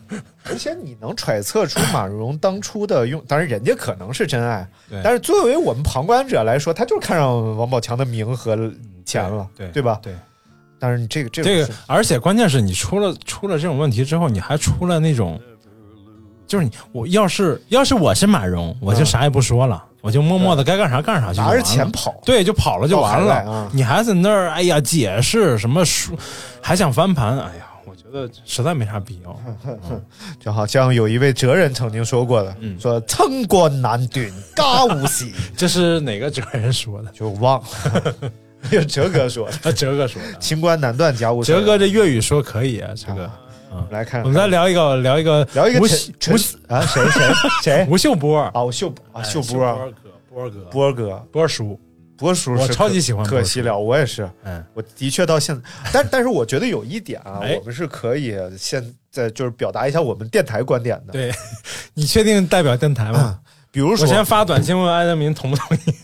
[0.44, 8.56] 而且你能揣测出马蓉当初的用，当然人家可能是真爱对，但是作为我们旁观者来说，他就是看上王宝强的名和
[9.04, 9.98] 钱了，对对吧？
[10.02, 10.12] 对，
[10.78, 15.40] 但是你这个这个，而且关键是你出了出了这种问题之后，你还出了那种，
[16.46, 23.34] 就是你我要是要是我是马蓉，我就啥也不说了，我就默默的该干啥干啥去拿着钱跑，对，就跑了就完了。
[23.48, 23.70] 啊。
[23.72, 26.16] 你还在那儿，哎呀，解释什么说，
[26.60, 27.67] 还想翻盘，哎呀，我
[28.10, 29.40] 觉得实在没啥必要。
[30.40, 37.10] 就好像有一位哲人曾经说过的，嗯说清官难断家务事， 这是哪个哲人说的？
[37.12, 38.14] 就忘了，
[38.70, 40.38] 有哲哥说的，啊，哲哥说的。
[40.38, 41.52] 清官难断家务事。
[41.52, 43.30] 哲哥这粤语说可以啊，哲哥。
[43.70, 45.86] 我们来看，我们再聊一个，聊一个，聊一个吴吴
[46.72, 47.22] 啊，谁谁
[47.62, 47.86] 谁？
[47.90, 49.92] 吴秀波啊，吴秀啊，秀波哥，
[50.30, 51.78] 波哥，波哥，波叔，
[52.18, 55.62] 波叔我超级喜欢可惜了，我也是，嗯，我的确到现在，
[55.92, 61.32] 但但是我觉得有一点啊，哎我们是可以现在就是表达一下我们电台观点的，对
[61.94, 63.38] 你确定代表电台吗？
[63.70, 65.94] 比如说，我先发短信问艾德明同不同意。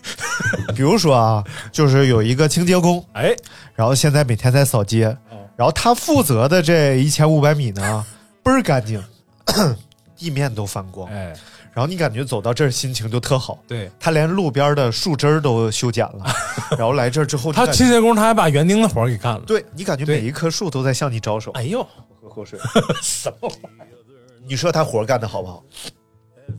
[0.75, 3.35] 比如说啊，就是有一个清洁工，哎，
[3.75, 8.05] 然后现在每天在扫街，哦然后他负责的这一千五百米呢，
[8.43, 9.03] 倍儿干净，
[10.17, 11.33] 地面都翻光，哎，
[11.75, 13.59] 然后你感觉走到这儿心情就特好。
[13.67, 16.25] 对他连路边的树枝儿都修剪了，
[16.79, 19.41] 然后来这儿之后，他清洁工他还把园丁的活儿给干了。
[19.47, 21.51] 对你感觉每一棵树都在向你招手。
[21.53, 21.87] 哎呦，
[22.23, 22.59] 喝口水，
[23.03, 23.99] 什么玩意儿？
[24.47, 25.63] 你说他活儿干的好不好？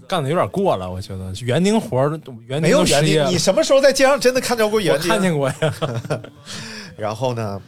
[0.08, 5.08] 干的有点过了，我觉得园丁活儿，园没有园丁，你什么时候在街上真的看着过园我丁？
[5.10, 5.56] 看见过呀。
[6.98, 7.62] 然后呢，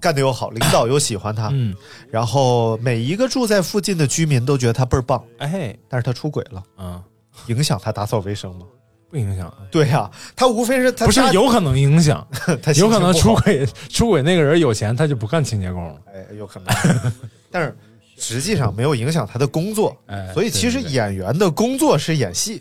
[0.00, 1.74] 干的又好，领导又喜欢他，嗯，
[2.10, 7.02] 然后每一个住在附近的居民都觉得他倍儿棒，哎，但是他出轨了，嗯，
[7.46, 8.66] 影响他打扫卫生吗？
[9.10, 12.26] 不影响，对呀、他无非是他不是有可能影响，
[12.62, 15.96] 他有可能出轨出轨那个人有钱，他就不干清洁工了。
[16.12, 17.12] 哎，有可能，
[17.50, 17.74] 但是
[18.18, 22.58] 实际上没有影响他的工作，哎所以其实演员的工作是演戏，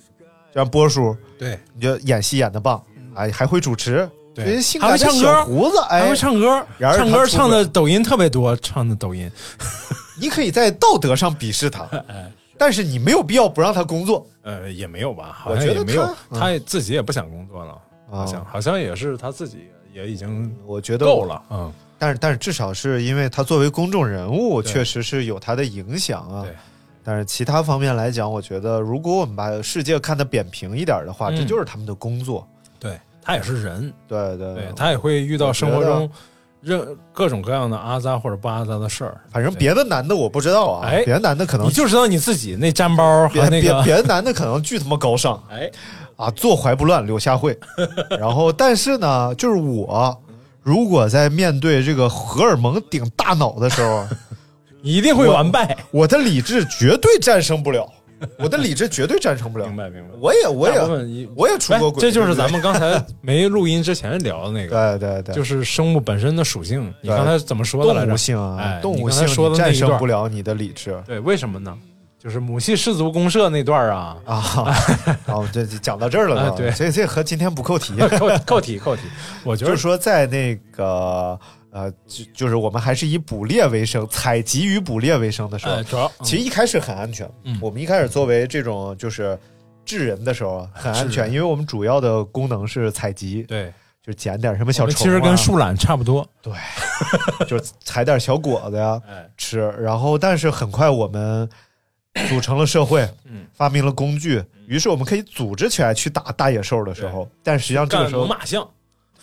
[0.54, 2.82] 就像波叔，对，你就演戏演的棒，
[3.14, 4.10] 哎，还会主持，
[4.44, 9.30] 对人性还唱歌胡子，哎，还会唱歌，唱歌唱的抖音特别多，唱的抖音。
[10.20, 11.88] 你可以在道德上鄙视他，
[12.58, 14.26] 但是你没有必要不让他工作。
[14.44, 17.72] 呃，也没有吧，好我觉得像也没有，他他自己也不想工作了，
[18.10, 26.56] 啊好像好像也是他自己也已经我觉得够了，嗯，但是但是至少是因为他作为公众人物，确实是有他的影响啊对。
[27.04, 32.46] 但是其他方面来讲，我觉得如果我们把世界看得扁平一点的话，嗯这就是他们的工作。
[33.28, 36.10] 对他也是人，对对对他也会遇到生活中
[36.62, 45.70] 任各种各样的阿扎或者不阿扎的事儿，反正别的男的我不知道啊，哎别的男的可能你就知道你自己那粘包别和那个，别别的男的可能巨他妈高尚哎，
[46.16, 47.58] 啊，坐怀不乱柳下惠。
[48.20, 50.18] 然后但是呢，就是我
[50.62, 54.08] 如果在面对这个荷尔蒙顶大脑的时候，
[54.82, 55.78] 你一定会完败。
[55.92, 57.88] 我的理智绝对战胜不了，
[58.39, 59.65] 我的理智绝对战胜不了。
[59.68, 60.09] 明白明白。
[60.20, 66.93] 我也我也我也出过轨，哎这就是咱们刚才没录音之前聊的那个，对对对，就是生物本身的属性。
[67.01, 68.07] 你刚才怎么说的来着？
[68.07, 71.78] 动物性啊，哎，动物性战胜不，了你的理智对，为什么呢？
[72.20, 74.76] 就是母系氏族公社那段啊，啊。
[75.28, 77.93] 哦，这这讲到这儿了对，所以这这和今天不扣题。
[78.18, 79.03] 扣扣题扣题。
[79.43, 81.39] 我觉得就是说，在那个
[81.78, 87.30] 呃，就就是我们还是以捕猎为生，采集与捕猎为生的时候其实一开始很安全。
[87.44, 89.38] 嗯我们一开始作为这种就是
[89.86, 93.72] 智人的时候很安全，因为我们主要的功能是采集，对
[94.02, 96.28] 就捡点什么小虫、啊，其实跟树懒差不多。
[96.42, 96.52] 对
[97.46, 101.48] 就是采点小果子呀哎吃，然后但是很快我们
[102.28, 108.68] 组成了社会，嗯发明了工具，于是我们可以组织起来去打大野兽的时候，但实际上这个时候猛犸象，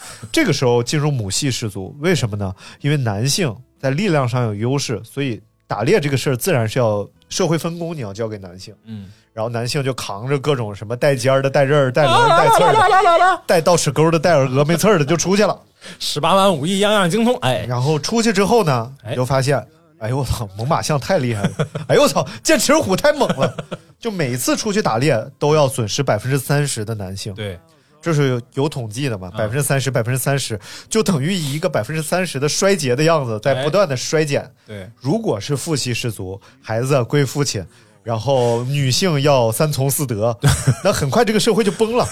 [0.32, 2.55] 这个时候进入母系氏族，为什么呢？
[2.80, 8.74] 因为男性在力量上有优势，所以打猎这个事儿自然是要社会分工，你要交给男性。
[8.84, 15.59] 嗯，然后男性就扛着各种什么带尖儿的、带刃儿、带轮儿、带刺儿的、 带倒齿钩的、带峨眉刺儿的就出去了。
[15.99, 17.36] 十八般武艺样样精通。
[17.38, 19.62] 哎，然后出去之后呢，哎你就发现，
[19.99, 21.51] 哎呦我操，猛犸象太厉害了！
[21.88, 23.55] 哎呦我操，剑齿虎太猛了！
[23.99, 27.34] 就每次出去打猎都要损失百分之三十的男性。
[27.34, 27.59] 对，
[28.05, 29.31] 这是有有统计的嘛？
[29.31, 34.47] 百分之三十，百分之三十，就等于一个百分之三十的衰竭的样子，在不断的衰减。
[34.67, 37.65] 对，如果是父系氏族，孩子归父亲，
[38.03, 40.39] 然后女性要三从四德，
[40.85, 42.07] 那很快这个社会就崩了，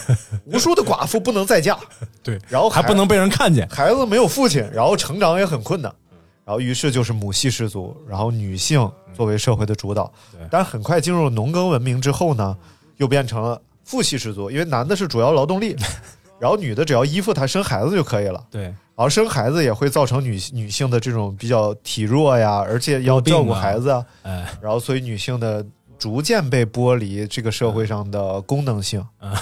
[0.47, 1.79] 无数的寡妇不能再嫁，
[2.25, 3.69] 对，然后还不能被人看见。
[3.69, 5.93] 孩子没有父亲，然后成长也很困难，
[6.47, 12.57] 然后于是就是母系氏族，然后女性作为社会的主导对，但是很快进入农耕文明之后呢，
[12.97, 15.77] 又变成了父系氏族，因为男的是主要劳动力，
[16.41, 18.45] 然后女的只要依附他生孩子就可以了。
[18.51, 25.65] 对，然后生孩子也会造成女女性的这种比较体弱呀，而且要照顾孩子啊，哎，然后所以女性的
[25.99, 29.33] 逐渐被剥离这个社会上的功能性，嗯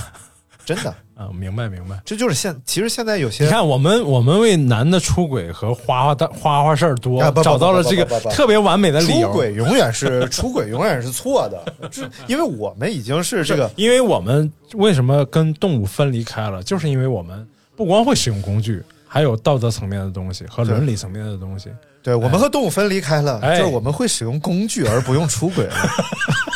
[0.66, 2.00] 真的，啊，明白明白。
[2.04, 9.32] 这就是现其实现在有些你看，我们我们为男的出轨和花花的花花事儿多找到了这个特别完美的理由出。
[9.32, 11.88] 轨永远是出轨，永远是错的。
[11.90, 17.46] 这因为我们已经是这个，因为我们为什么跟动物分离开了，就是因为我们
[17.76, 21.70] 不光会使用工具，还有道德层面的东西和伦理层面的东西。
[22.02, 25.74] 对我们和动物分离开了，哎就是我们会使用工具而不用出轨了。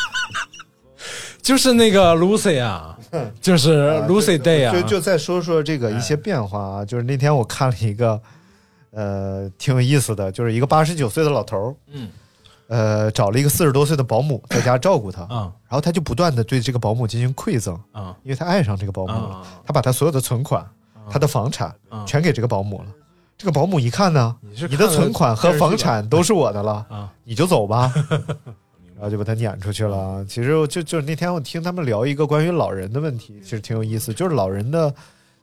[1.44, 2.98] 就是那个 Lucy 啊，
[3.38, 8.18] 就是 Lucy Day 啊，就就再说说这个一些变化啊，就是那天我看了一个，
[8.92, 12.08] 呃，挺有意思的，就是一个八十九岁的老头儿，嗯，
[12.68, 15.52] 呃，找了一个四十多岁的保姆在家照顾他，啊。
[15.68, 18.16] 然后他就不断的对这个保姆进行馈赠，啊。
[18.22, 19.42] 因为他爱上这个保姆了，啊。
[19.66, 20.66] 他把他所有的存款、
[21.10, 22.06] 他的房产啊。
[22.06, 22.86] 全给这个保姆了。
[23.36, 24.34] 这个保姆一看呢，
[24.70, 27.12] 你的存款和房产都是我的了，啊。
[27.22, 27.92] 你就走吧。
[29.04, 30.24] 然后就把他撵出去了。
[30.26, 34.14] 其实就就是那天我听他们聊一个关于老人的问题，其实挺有意思。
[34.14, 34.90] 就是老人的，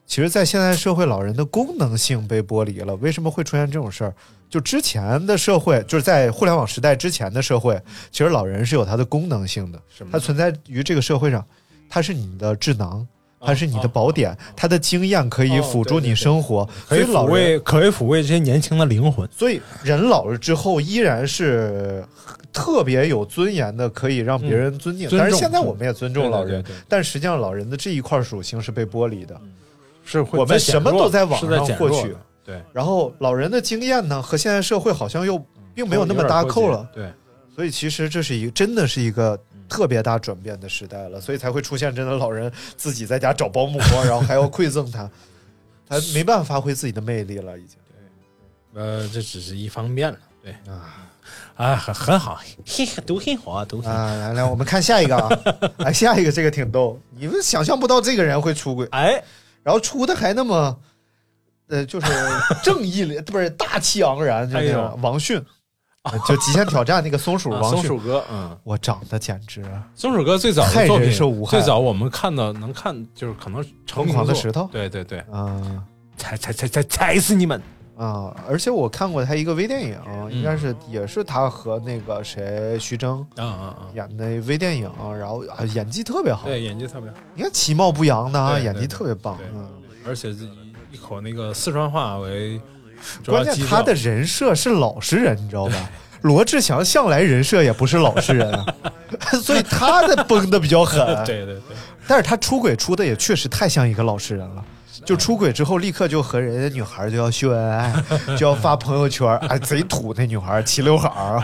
[0.07, 2.95] 其实，在现在社会，老人的功能性被剥离了。
[2.95, 4.13] 为什么会出现这种事儿？
[4.49, 9.79] 就之前的社会，就是在互联网时代之前的社会，其实老人是有他的功能性的，
[10.11, 11.45] 它存在于这个社会上，
[11.87, 13.07] 它是你的智囊。
[13.43, 19.27] 它是你的宝典，它的经验可以辅助你生活，可以抚所以老人慰，可以抚慰这些年轻的灵魂。
[19.35, 22.05] 所以人老了之后依然是
[22.53, 25.09] 特别有尊严的，可以让别人尊敬。
[25.11, 29.39] 但是现在我们也尊重老人，但实际上老人的这一块属性是被剥离的。
[30.03, 35.41] 是会我们什么都在网上获取对，然后老人的经验呢，和现在社会好像又
[35.73, 36.89] 并没有那么搭扣了。
[36.93, 37.11] 对，
[37.55, 39.39] 所以其实这是一个真的是一个
[39.69, 45.09] 特别大转变的时代了，所以才会出现真的老人自己在家找保姆， 然后还要馈赠他，
[45.87, 47.77] 他没办法发挥自己的魅力了，已经。
[48.73, 51.07] 对呃，这只是一方面了，对啊，
[51.55, 53.81] 啊，很很好， 嘿，都很好啊，都。
[53.83, 55.29] 啊，来来，我们看下一个啊，
[55.85, 59.23] 哎，下一个这个挺逗，你们想象不到这个人会出轨，哎，
[59.63, 60.79] 然后出的还那么，
[61.67, 62.07] 呃，就是
[62.63, 65.37] 正义里不是大气昂然，就那种王迅，
[66.03, 69.63] 啊就极限挑战那个松鼠啊王迅，松鼠哥，嗯，我长得简直
[69.95, 75.83] 松鼠哥最早太的作品人兽无，害最早我们看到能看就是可能成疯狂的石头对对对，啊。
[76.17, 77.59] 踩踩踩踩踩死你们！
[78.03, 78.35] 啊！
[78.49, 83.77] 而且我看过他一个微电影，嗯应该是也是他和那个谁徐峥啊啊啊！
[83.93, 84.89] 演的微电影，
[85.19, 89.69] 然后啊演技特别好，对，演技特别好，你看其貌不扬的啊，演技特别棒，对嗯。
[90.07, 92.59] 而且是以一口那个四川话为
[93.23, 95.89] 关键他的人设是老实人，你知道吧？
[96.21, 98.65] 罗志祥向来人设也不是老实人啊，
[99.43, 101.05] 所以他的崩的比较狠。
[101.25, 101.75] 对对对，
[102.07, 104.65] 但是他出轨出的也确实太像一个老实人了。
[105.05, 107.93] 就出轨之后，立刻就和人家女孩就要秀恩爱，
[108.37, 111.39] 就要发朋友圈， 哎，贼土那女孩齐刘海儿，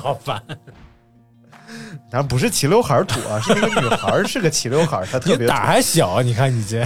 [0.00, 0.40] 好烦！
[2.10, 6.84] 当然不是齐刘海儿土啊，是那个女孩是个齐刘海儿，她特别胆儿还小啊，你看你这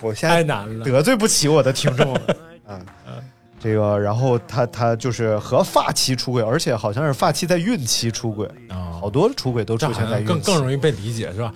[0.00, 0.84] 我现在太难了。
[0.84, 2.20] 得罪不起我的听众了。
[2.66, 2.78] 啊，
[3.62, 11.52] 这个，然后他他就是和发妻出轨，而且好像是发妻在孕期出轨，啊好多出轨都出现在孕期，更更容易被理解是吧？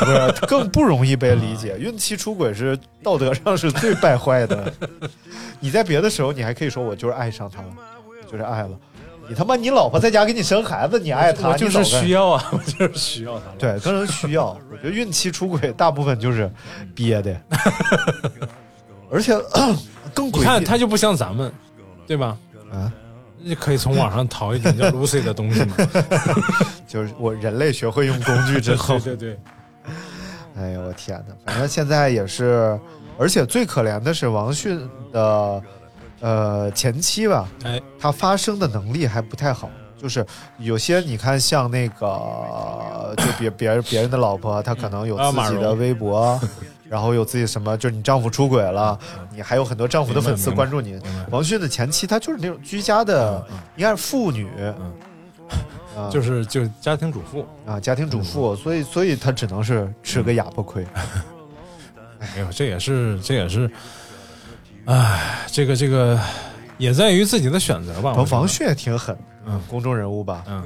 [0.00, 1.76] 不是更不容易被理解。
[1.78, 4.72] 孕期出轨是道德上是最败坏的。
[5.60, 7.68] 你在别的时候，你还可以说我就是爱上他了，
[8.30, 8.70] 就是爱了。
[9.28, 13.54] 你他妈，你老婆在家给你生孩子，你爱她，就是需要啊， 我就是需要她了。
[13.58, 14.58] 对，更人需要。
[14.70, 16.50] 我觉得孕期出轨大部分就是
[16.94, 17.38] 憋的。
[19.10, 19.34] 而且
[20.30, 21.52] 更你看他就不像咱们，
[22.06, 22.36] 对吧？
[22.72, 22.92] 啊，
[23.38, 25.76] 你可以从网上淘一点叫 Lucy 的东西嘛。
[26.86, 29.38] 就是我人类学会用工具之后，对对对，
[30.56, 31.34] 哎呦我天哪！
[31.46, 32.78] 反正现在也是，
[33.18, 35.62] 而且最可怜的是王迅的
[36.20, 39.70] 呃前妻吧，哎，他发声的能力还不太好。
[40.00, 40.24] 就是
[40.58, 46.40] 有些你看，像那个就别别人别人的老婆，她可能有自己的微博，
[46.88, 48.98] 然后有自己什么，就是你丈夫出轨了，
[49.34, 51.00] 你还有很多丈夫的粉丝关注你。
[51.30, 53.44] 王迅的前妻，她就是那种居家的，
[53.76, 54.48] 应该是妇女，
[55.96, 57.46] 啊 就是就是家庭主妇。
[57.66, 60.86] 啊家庭主妇，所以所以她只能是吃个哑巴亏。
[62.20, 63.70] 哎呦，这也是这也是，
[64.86, 66.18] 哎，这个这个
[66.76, 68.12] 也在于自己的选择吧。
[68.14, 69.16] 王王迅也挺狠，
[69.46, 70.64] 嗯公众人物吧，嗯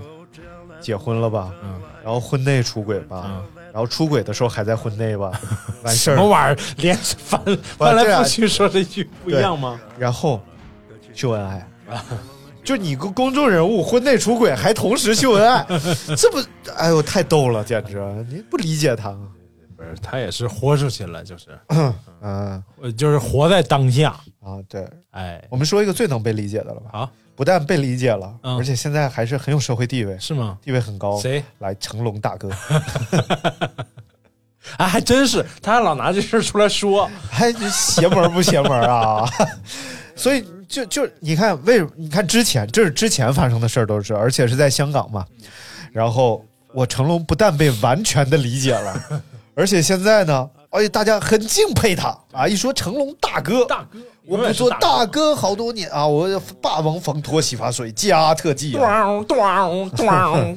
[0.81, 5.33] 结婚了吧，嗯然后婚内出轨吧，嗯，然后出轨的时候还在婚内吧，
[5.83, 6.59] 完事儿什么，玩意儿？
[6.77, 7.41] 连翻
[7.79, 9.81] 翻来覆去说这句不一样吗？
[9.99, 10.41] 然后
[11.15, 11.67] 秀恩爱。
[12.65, 15.67] 就你个公众人物，婚内出轨还同时秀恩爱，
[16.17, 16.39] 这不，
[16.77, 18.01] 哎呦，太逗了，简直！
[18.31, 19.11] 你不理解他，
[19.77, 21.59] 不是，他也是豁出去了，就是
[22.23, 24.11] 嗯呃就是活在当下。
[24.41, 26.91] 啊，对，哎，我们说一个最能被理解的了吧？
[26.93, 27.11] 好，
[27.43, 30.57] 不但被理解了，嗯而且现在还是很有社会地位，是吗？
[30.63, 31.19] 地位很高。
[31.19, 31.43] 谁？
[31.59, 32.49] 来，成龙大哥，
[34.79, 37.11] 哎，还真是，他还老拿这事儿出来说。
[37.29, 39.29] 还邪门不邪门啊？
[40.15, 45.27] 所以就就你看，为什么你看之前这是之前发生的事儿都是，而且是在香港嘛。
[45.91, 49.23] 然后我成龙不但被完全的理解了，
[49.57, 52.47] 而且现在呢，而哎，大家很敬佩他啊！
[52.47, 59.05] 一说成龙大哥，大哥，我不说大哥好多年啊，我霸王防脱洗发水加特技、啊。
[59.05, 60.57] 咣咣咣！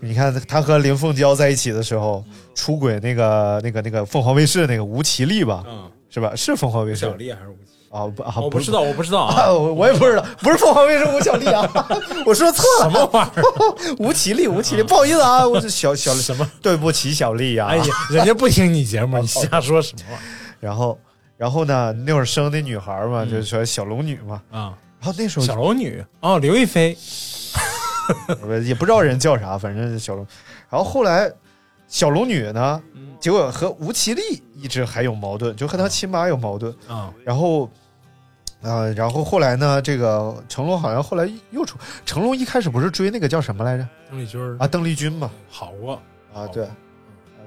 [0.00, 2.24] 你看他和林凤娇在一起的时候，
[2.54, 6.32] 出轨那个那个那个凤凰卫视那个吴绮莉吧，嗯，是吧？
[6.34, 7.72] 是凤凰卫视小丽还是吴奇？
[7.88, 8.06] 啊？
[8.08, 9.52] 不啊，我不知道，我不知道啊，啊。
[9.52, 11.62] 我我也不知道，不是凤凰卫视吴小丽啊，
[12.26, 13.42] 我说错了，什么玩意儿？
[14.00, 16.50] 吴绮莉，吴绮莉，不好意思啊，我是小小什么？
[16.60, 20.24] 对不起，小丽呀、哎呀，人家不听你节目，你瞎说什么玩意
[20.60, 20.98] 然后
[21.42, 24.78] 然后呢，那会儿生那女孩嘛，就是说小龙女嘛，儿啊？
[25.00, 26.00] 然后那时候小龙女？
[26.20, 26.96] 哦，刘亦菲。
[28.64, 30.24] 也不知道人叫啥，反正小龙。
[30.70, 31.28] 然后后来
[31.88, 32.80] 小龙女呢，
[33.18, 36.72] 结果和吴绮莉一直还有矛盾，就和她亲妈有矛盾。
[36.86, 37.68] 啊，然后，
[38.60, 41.76] 呃，然后后来呢，这个成龙好像后来又出，
[42.06, 43.88] 成龙一开始不是追那个叫什么来着？
[44.08, 46.00] 邓丽君啊，邓丽君嘛，好过
[46.32, 46.70] 啊，对，啊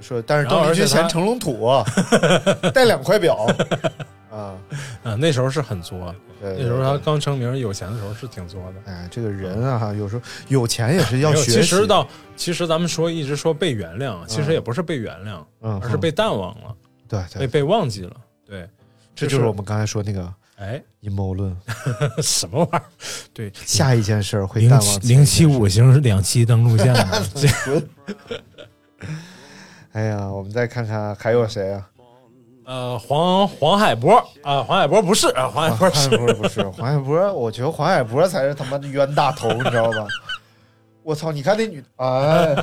[0.02, 1.86] 说但是然后邓丽君而且他嫌成龙土啊，
[2.74, 3.48] 带两块表
[4.32, 4.56] 啊，
[5.04, 8.92] 啊，那时候是很作，对，那时候他刚成名有钱的时候是挺作的。
[8.92, 11.52] 哎，这个人啊，有时候有钱也是要学习。
[11.54, 16.76] 其实到其实咱们说一直说被原谅，其实也不是被原谅，嗯，而是被淡忘了，
[17.08, 18.16] 对对，被被忘记了。
[18.46, 18.68] 对，
[19.16, 21.56] 这就是我们刚才说那个哎，阴谋论。
[22.22, 22.84] 什么玩意儿？
[23.34, 26.94] 对，下一件事儿会零淡忘七零七五星两栖登陆舰
[29.96, 31.90] 哎呀，我们再看看还有谁啊？
[32.66, 40.06] 呃黄黄海波啊，黄海波不是啊，黄海波黄海是波不是黄海波，我觉得黄海波才是他妈的冤大头，你知道吧？
[41.02, 41.32] 我操！
[41.32, 42.56] 你看那女，哎，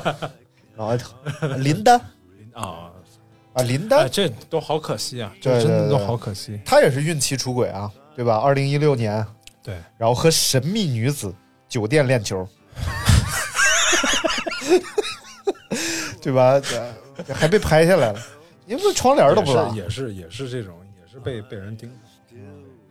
[0.75, 1.63] 脑袋疼。
[1.63, 1.99] 林丹
[2.53, 2.91] 啊，
[3.53, 6.59] 啊，林哎，丹，这都好可惜啊，对这真的都对对好可惜。
[6.65, 8.37] 他也是孕期出轨啊，对吧？
[8.37, 9.25] 二零一六年，
[9.63, 11.33] 对，然后和神秘女子
[11.69, 12.45] 酒店练球，
[16.21, 16.59] 对吧？
[16.59, 16.93] 这
[17.33, 18.19] 还被拍下来了，
[18.65, 19.69] 你们窗帘都不拉。
[19.69, 21.91] 也是也是也是这种，也是被被人盯。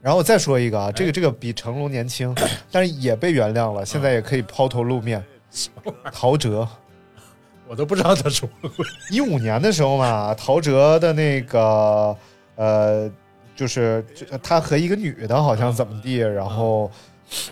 [0.00, 2.34] 然后我再说一个啊，哎这个这个比成龙年轻，
[2.72, 5.22] 但是也被原谅了，现在也可以抛头露面。
[6.12, 6.66] 陶喆，
[7.68, 8.70] 我都不知道他说过。
[9.10, 12.16] 一五年的时候嘛，陶喆的那个
[12.56, 13.10] 呃，
[13.54, 16.90] 就是就他和一个女的好像怎么地，然后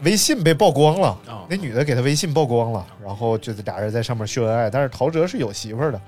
[0.02, 6.00] 微信被曝光了，啊那女的给他微信曝光了，然后就是俩人在上面秀恩爱，但是陶喆是有媳妇儿的，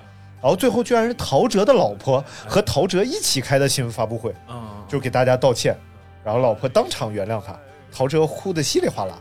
[0.43, 5.77] 然后最后居然是陶喆的老婆和陶喆一起开的新闻发布会，啊，就给大家道歉，
[6.25, 7.57] 然后老婆当场原谅他，
[7.93, 9.17] 陶喆哭得稀里哗啦。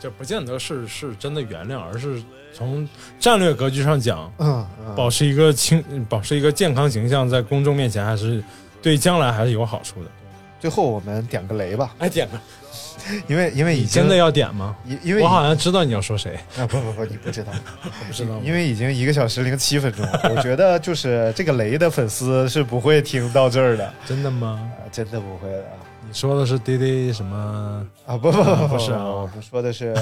[0.00, 2.22] 这不见得是是真的原谅，而是
[2.54, 2.88] 从
[3.18, 8.42] 战略格局上讲，嗯，嗯保持一个清，保持一个健康形象，在公众面前还是
[8.82, 10.10] 对将来还是有好处的。
[10.58, 12.40] 最后我们点个雷吧，哎，点个，
[13.28, 14.76] 因为因为已经真的要点吗？
[14.84, 17.52] 因因为我好像知道你要说谁，啊不不不，你不知道，
[17.82, 24.70] 我不知道因为已经一个小时零七分钟了，我觉得就是这个雷的粉丝是不会听到这儿的，真的吗？
[24.78, 25.72] 啊真的不会的啊
[26.06, 27.86] 你说的是滴滴什么？
[28.06, 29.94] 啊不不不不是啊我们说的是，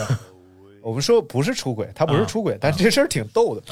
[0.83, 3.63] 我们说不是出轨，他不是出轨，但这事儿挺逗的。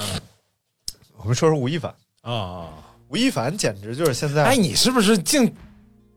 [1.19, 2.69] 我们说说吴亦凡，啊？
[3.09, 5.53] 吴亦凡简直就是现在，哎，你是不是净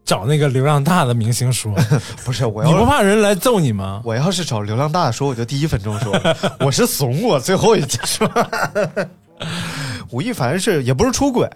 [0.10, 1.72] 找那个流量大的明星说，
[2.26, 4.02] 不是我要你不怕人来揍你吗？
[4.04, 6.20] 我要是找流量大的说，我就第一分钟说，
[6.62, 8.28] 我是怂，我最后一句说。
[10.10, 11.48] 吴亦凡是也不是出轨，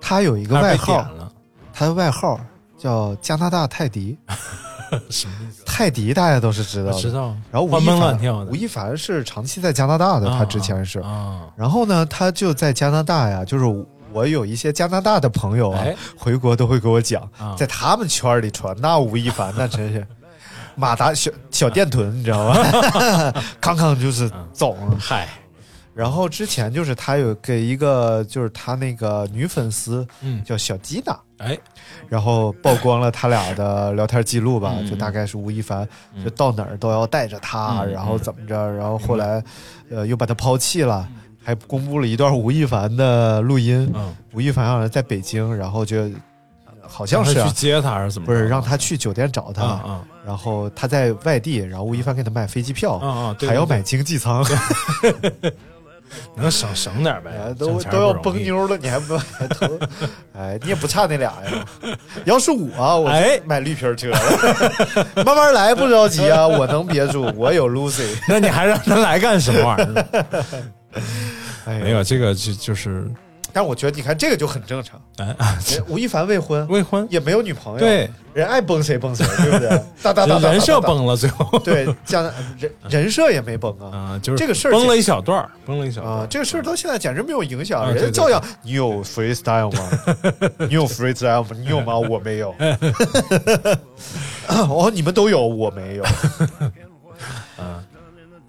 [0.00, 1.06] 他有一个外号
[1.72, 2.40] 他的外号
[2.76, 4.18] 叫加拿大泰迪。
[5.08, 5.62] 什么意思？
[5.64, 10.98] 泰迪大家都是知道的，知道然后吴亦凡吴亦凡是长期在加拿大的，他之前是。
[10.98, 13.64] 啊，然后呢，他就在加拿大呀，就是
[14.12, 15.96] 我有一些加拿大的朋友啊，哎。
[16.16, 17.54] 回国都会给我讲，啊。
[17.56, 20.06] 在他们圈里传那吴亦凡那真是
[20.76, 22.54] 马达小小电臀，你知道吗？
[23.60, 24.76] 康康就是总。
[24.98, 25.28] 嗨，
[25.94, 31.58] 然后之前就是他有给一个就是他那个女粉丝嗯，叫小吉娜，哎，
[32.08, 34.88] 然后曝光了他俩的聊天记录吧，嗯。
[34.88, 35.86] 就大概是吴亦凡
[36.24, 39.42] 就到哪儿都要带着他，嗯然后怎么着，然后后来
[39.90, 41.06] 呃又把他抛弃了，
[41.50, 43.90] 还公布了一段吴亦凡的录音。
[43.94, 46.08] 嗯，吴亦凡好像在北京，然后就
[46.86, 48.26] 好像是、啊去、接他还是怎么？
[48.26, 49.80] 不是让他去酒店找他，
[50.24, 52.98] 然后他在外地，然后吴亦凡给他买飞机票，
[53.40, 54.44] 还要买经济舱，
[55.40, 55.52] 对
[56.34, 59.78] 能省省点呗哎，都都要崩妞了，你还不还投？
[60.36, 61.64] 哎，你也不差那俩呀。
[62.24, 64.18] 要是我，我哎买绿皮车了，
[65.24, 66.44] 慢慢来，不着急啊。
[66.44, 68.08] 我能憋住，我有 Lucy。
[68.26, 70.04] 那你还让他来干什么玩意儿呢？
[71.78, 73.08] 没有，这个就就是
[73.52, 75.00] 但我觉得你看这个就很正常。
[75.18, 75.36] 哎，
[75.68, 79.68] 人 吴亦凡未婚，未婚也没有女朋友，对，人爱崩谁崩谁，对不对？
[80.00, 83.90] 哒哒哒哒，人设，崩了，最后对，加拿人人设也没崩啊。
[84.14, 88.40] 啊，就是这个事儿崩了一小段儿，崩了一小段啊，这个事儿到现在简直没有影响，啊对对人家照样。
[88.62, 89.90] 你有 freestyle 吗？
[90.68, 91.48] 你有 freestyle 吗？
[91.58, 91.98] 你有吗？
[91.98, 92.54] 我没有。
[94.46, 96.04] 哦，你们都有，我没有。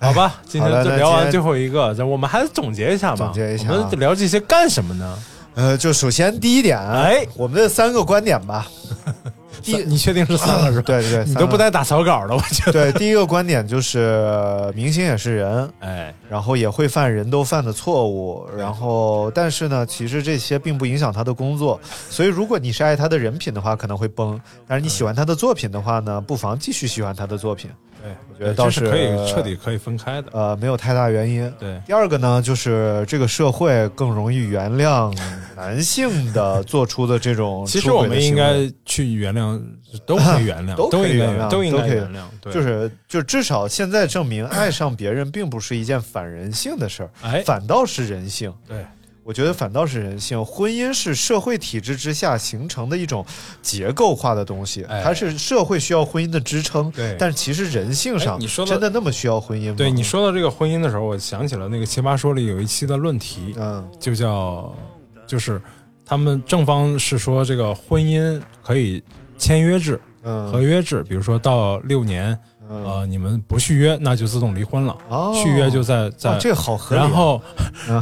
[0.02, 3.18] 好吧，今天就聊完最后一个，我们还是总结一下吧。
[3.18, 5.18] 总结一下啊我们聊这些干什么呢？
[5.54, 8.68] 呃，就首先第一点，哎我们的三个观点吧。
[9.62, 10.84] 第 三你确定是三个是吧？
[10.88, 12.72] 对对对，你都不带打草稿的，我觉得。
[12.72, 12.92] 对。
[12.94, 21.80] 第一个观点就是，明星也是人，哎，然后也会犯人都犯的错误，然后但是呢，其实这些并不影响他的工作。
[22.10, 24.36] 所以，如果你是爱他的人品的话，可能会崩；
[24.68, 27.70] 但是你喜欢他的作品的话呢，不妨继续喜欢他的作品。
[28.02, 30.30] 对，我觉得倒是是可以彻底可以分开的。
[30.32, 31.52] 呃，没有太大原因。
[31.60, 35.16] 对，第二个呢，就是这个社会更容易原谅
[35.56, 39.62] 男性的做出的这种其实我们应该去原谅，
[40.06, 42.22] 都可以原谅， 都可以原谅都应都可以该原谅。
[42.42, 48.52] 对，就是就至少现在证明，爱上别人并不是一件反人性的事儿，哎，反倒是人性。
[48.68, 48.86] 对，
[49.32, 50.44] 我觉得反倒是人性。
[50.44, 53.26] 婚姻是社会体制之下形成的一种
[53.62, 56.92] 结构化的东西，哎它是社会需要婚姻的支撑。
[56.92, 59.76] 对但其实人性上，哎你说的真的那么需要婚姻吗？
[59.78, 64.76] 对你，说到这个婚姻的时候，我想起了那个《奇葩说》里有一期的论题，嗯就叫
[65.26, 65.62] 就是
[66.06, 69.02] 他们正方是说这个婚姻可以
[69.38, 72.38] 签约制、嗯，合约制，比如说到六年，
[72.70, 74.98] 嗯呃，你们不续约，那就自动离婚了。
[75.08, 77.06] 哦续约就在在哦，这个好合理啊。
[77.08, 77.42] 然后，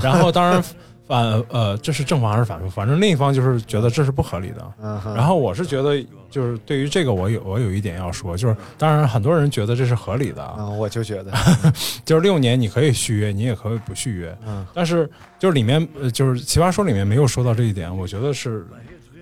[0.01, 0.63] 然后当然
[1.09, 2.69] 反呃，这是正方还是反方？
[2.69, 4.73] 反正另一方就是觉得这是不合理的。
[4.79, 5.99] 嗯，然后我是觉得，
[6.29, 10.43] 就是对于这个，我有我有一点要说，就是当然很多人觉得这是合理的。
[10.43, 11.33] 啊，嗯，我就觉得，
[12.05, 14.63] 就是六年你可以续约，你也可以不续约，嗯。
[14.71, 15.09] 但是
[15.39, 18.63] 就是里面呃就是《奇葩说》里面没有说到这一点，我觉得是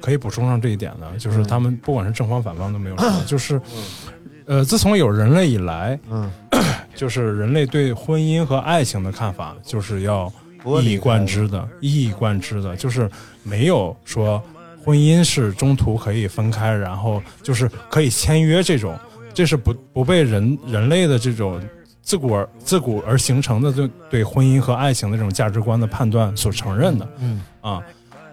[0.01, 3.61] 可以补充上这一点的，就是他们不管是正方反方都没有说，就是
[4.45, 6.30] 呃，自从有人类以来，嗯，
[6.93, 10.30] 就是人类对婚姻和爱情的看法，就是要
[10.81, 13.09] 一以贯之的，一以贯之的，就是
[13.43, 14.41] 没有说
[14.84, 18.97] 婚姻是中途可以分开，然后就是可以签约这种，
[19.34, 21.61] 这是不不被人人类的这种
[22.01, 27.07] 自古而自古而形成的对对婚姻和爱情的这种价值观的判断所承认的。
[27.19, 27.81] 嗯啊。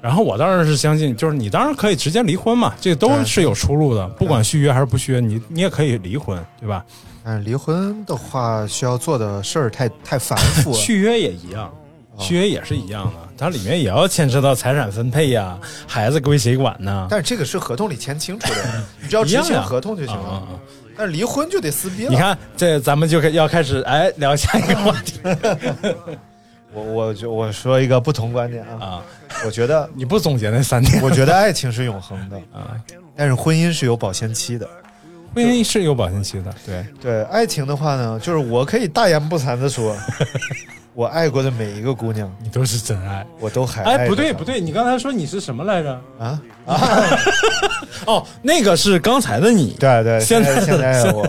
[0.01, 6.85] 然后我当然是相信，就是你当然可以直接离婚嘛，这都是有出路的，不管续约还是不续约，你你也可以离婚，对吧？
[7.25, 10.77] 但是离婚的话，需要做的事儿太太繁复了。
[10.79, 11.73] 续约也一样，
[12.19, 17.07] 续约也是一样的，它里面也要牵扯到财产分配呀，孩子归谁管呢？
[17.11, 20.47] 但是这个是合同里签清楚的，你只要执行合同就行了。
[20.97, 22.11] 但是离婚就得撕逼了。
[22.11, 25.21] 你，看，这咱们就要开始哎聊下一个话题
[26.73, 29.03] 我我就我说一个不同观点啊，啊！
[29.45, 32.77] 我觉得 你不总结那三点我觉得爱情是永恒的， 啊？
[33.17, 34.69] 但是婚姻是有保鲜期的。
[35.35, 39.97] 婚姻是有保鲜期的，对，对爱情的话呢，就是我可以大言不惭的说，
[40.95, 43.27] 我爱过的每一个姑娘，你都是真爱。
[43.41, 46.01] 我都还爱哎，不对不对，你刚才说你是什么来着？
[46.19, 46.41] 啊！
[48.07, 49.77] 哦，那个是刚才的你。
[49.81, 51.27] 对对，现在在现在的我，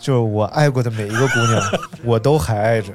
[0.00, 1.62] 就是我爱过的每一个姑娘，
[2.04, 2.88] 我都还爱着。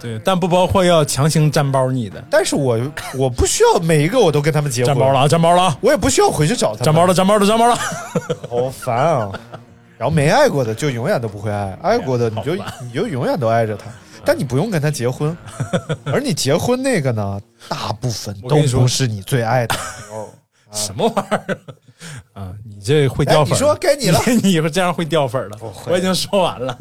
[0.00, 2.22] 对，但不包括要强行粘包你的。
[2.30, 2.78] 但是我
[3.16, 7.76] 我不需要每一个我都跟他们结婚，占包了啊，粘包了啊，我也不需要回去找他们，占包了，粘包了，粘包了。
[8.48, 9.32] 好烦啊！
[9.98, 13.86] 然后没爱过的就永远都不会爱，爱过的你就你就永远都爱着他，
[14.24, 15.36] 但你不用跟他结婚，
[16.06, 19.76] 而你结婚那个呢，大部分都不是你最爱的。
[20.72, 21.58] 什么玩意儿？
[22.34, 25.58] 啊，你这会掉粉你说该你了 你以后这样会掉粉儿的。
[25.86, 26.76] 我已经说完了。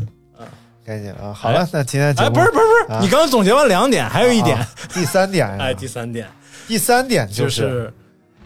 [0.86, 1.34] 该你了啊！
[1.34, 6.28] 好了，那今天节哎，不是不是不是，啊你刚刚总结完两点，还有一点啊，第三点呀， 哎，第三点
[6.68, 7.94] 第三点就就是是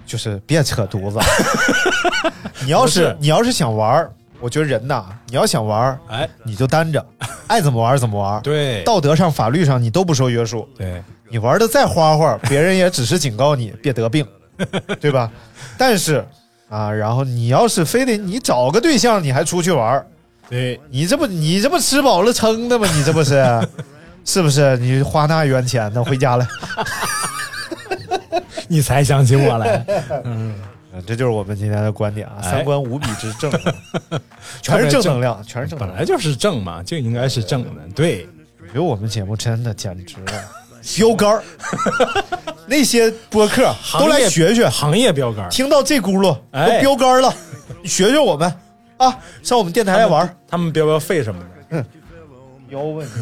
[0.08, 1.20] 就是别扯犊子。
[2.64, 4.12] 你要是是你要是想玩儿，
[4.42, 7.06] 我觉得人呐，你要想玩儿，哎，你就单着，
[7.48, 8.42] 爱怎么玩儿怎么玩儿。
[8.42, 10.68] 对道德上、法律上你都不受约束。
[10.78, 14.26] 对，你玩的再花花，别人也只是警告你 别得病，
[15.00, 15.32] 对吧？
[15.78, 16.26] 但是
[16.70, 20.06] 啊，然后你要是非得你找个对象，你还出去玩儿
[20.50, 22.88] 对，你这不你这不吃饱了撑的吗？
[22.94, 23.46] 你这不是，
[24.26, 24.76] 是不是？
[24.78, 26.04] 你花那冤钱呢？
[26.04, 26.48] 回家了。
[28.68, 29.86] 你才想起我来。
[30.24, 30.54] 嗯，
[31.08, 33.52] 这就是我们今天的观点啊，哎三观无比之正，
[34.62, 35.98] 全是正能量，全是正能量。
[35.98, 37.70] 本来就是正嘛，就应该是正的。
[37.96, 38.28] 对，
[38.62, 40.44] 我觉得我们节目真的简直了，
[40.98, 41.44] 标杆儿。
[42.68, 47.34] 那些播客都来学学，行业标杆，听到这轱辘哎都标杆了，
[47.82, 48.54] 你学学我们
[48.98, 50.36] 啊，上我们电台来玩儿。
[50.48, 51.86] 他们标标费什么的。
[52.70, 53.14] 标问题，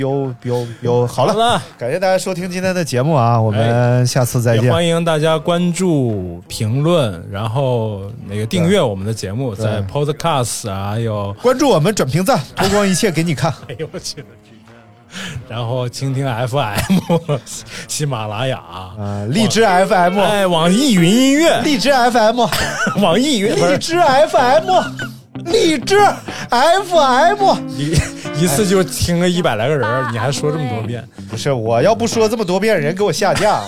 [0.00, 4.64] 标标标，好了，感谢大家收听今天的节目啊，我们下次再见。
[4.64, 13.52] 也欢迎大家关注、评论，然后那个订阅我们的节目，在 Podcast 啊，有关注我们，转评赞，脱光一切给你看。
[13.68, 14.24] 哎呦我去，
[15.46, 17.36] 然后蜻蜓 FM、
[17.86, 22.40] 喜马拉雅、啊，荔枝 FM，哎，网易云音乐、荔枝 FM，
[23.02, 25.96] 网易云荔枝 FM，荔枝
[26.50, 27.58] FM。
[27.76, 27.92] 一
[28.42, 33.60] 一次就听了一百来个人儿，你还说这么多遍不是，我要不说这么多遍，人给我下架。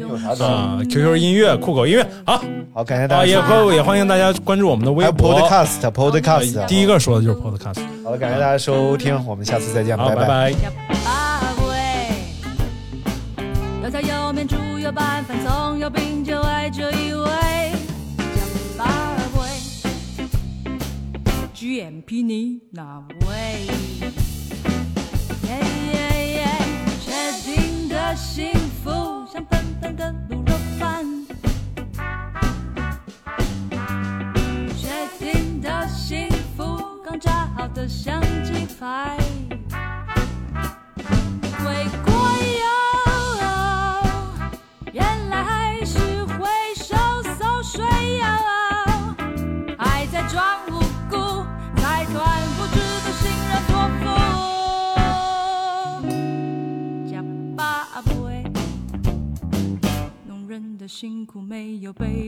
[0.00, 0.44] 有啥？
[0.44, 2.42] 啊？QQ 音乐、酷狗音乐，好
[2.74, 3.40] 好，感谢大家，也。
[3.40, 6.66] 欢也欢迎大家关注我们的微博 Podcast，Podcast。
[6.66, 10.52] 第一个说的就是 Podcast，好了，感谢大家收听，我们下次再见，拜拜。
[13.82, 17.14] 有菜有面猪有拌饭，葱油饼就爱这一
[21.58, 23.66] ，GMP 你哪位？
[25.42, 25.50] 耶
[25.92, 25.98] 耶
[26.36, 26.46] 耶，
[27.04, 27.10] 确
[27.42, 28.52] 定的幸
[28.84, 31.04] 福像笨笨的卤肉饭。
[34.76, 36.62] 确定的幸福，
[37.04, 39.18] 刚炸好的香鸡排。
[61.92, 62.27] 苦没有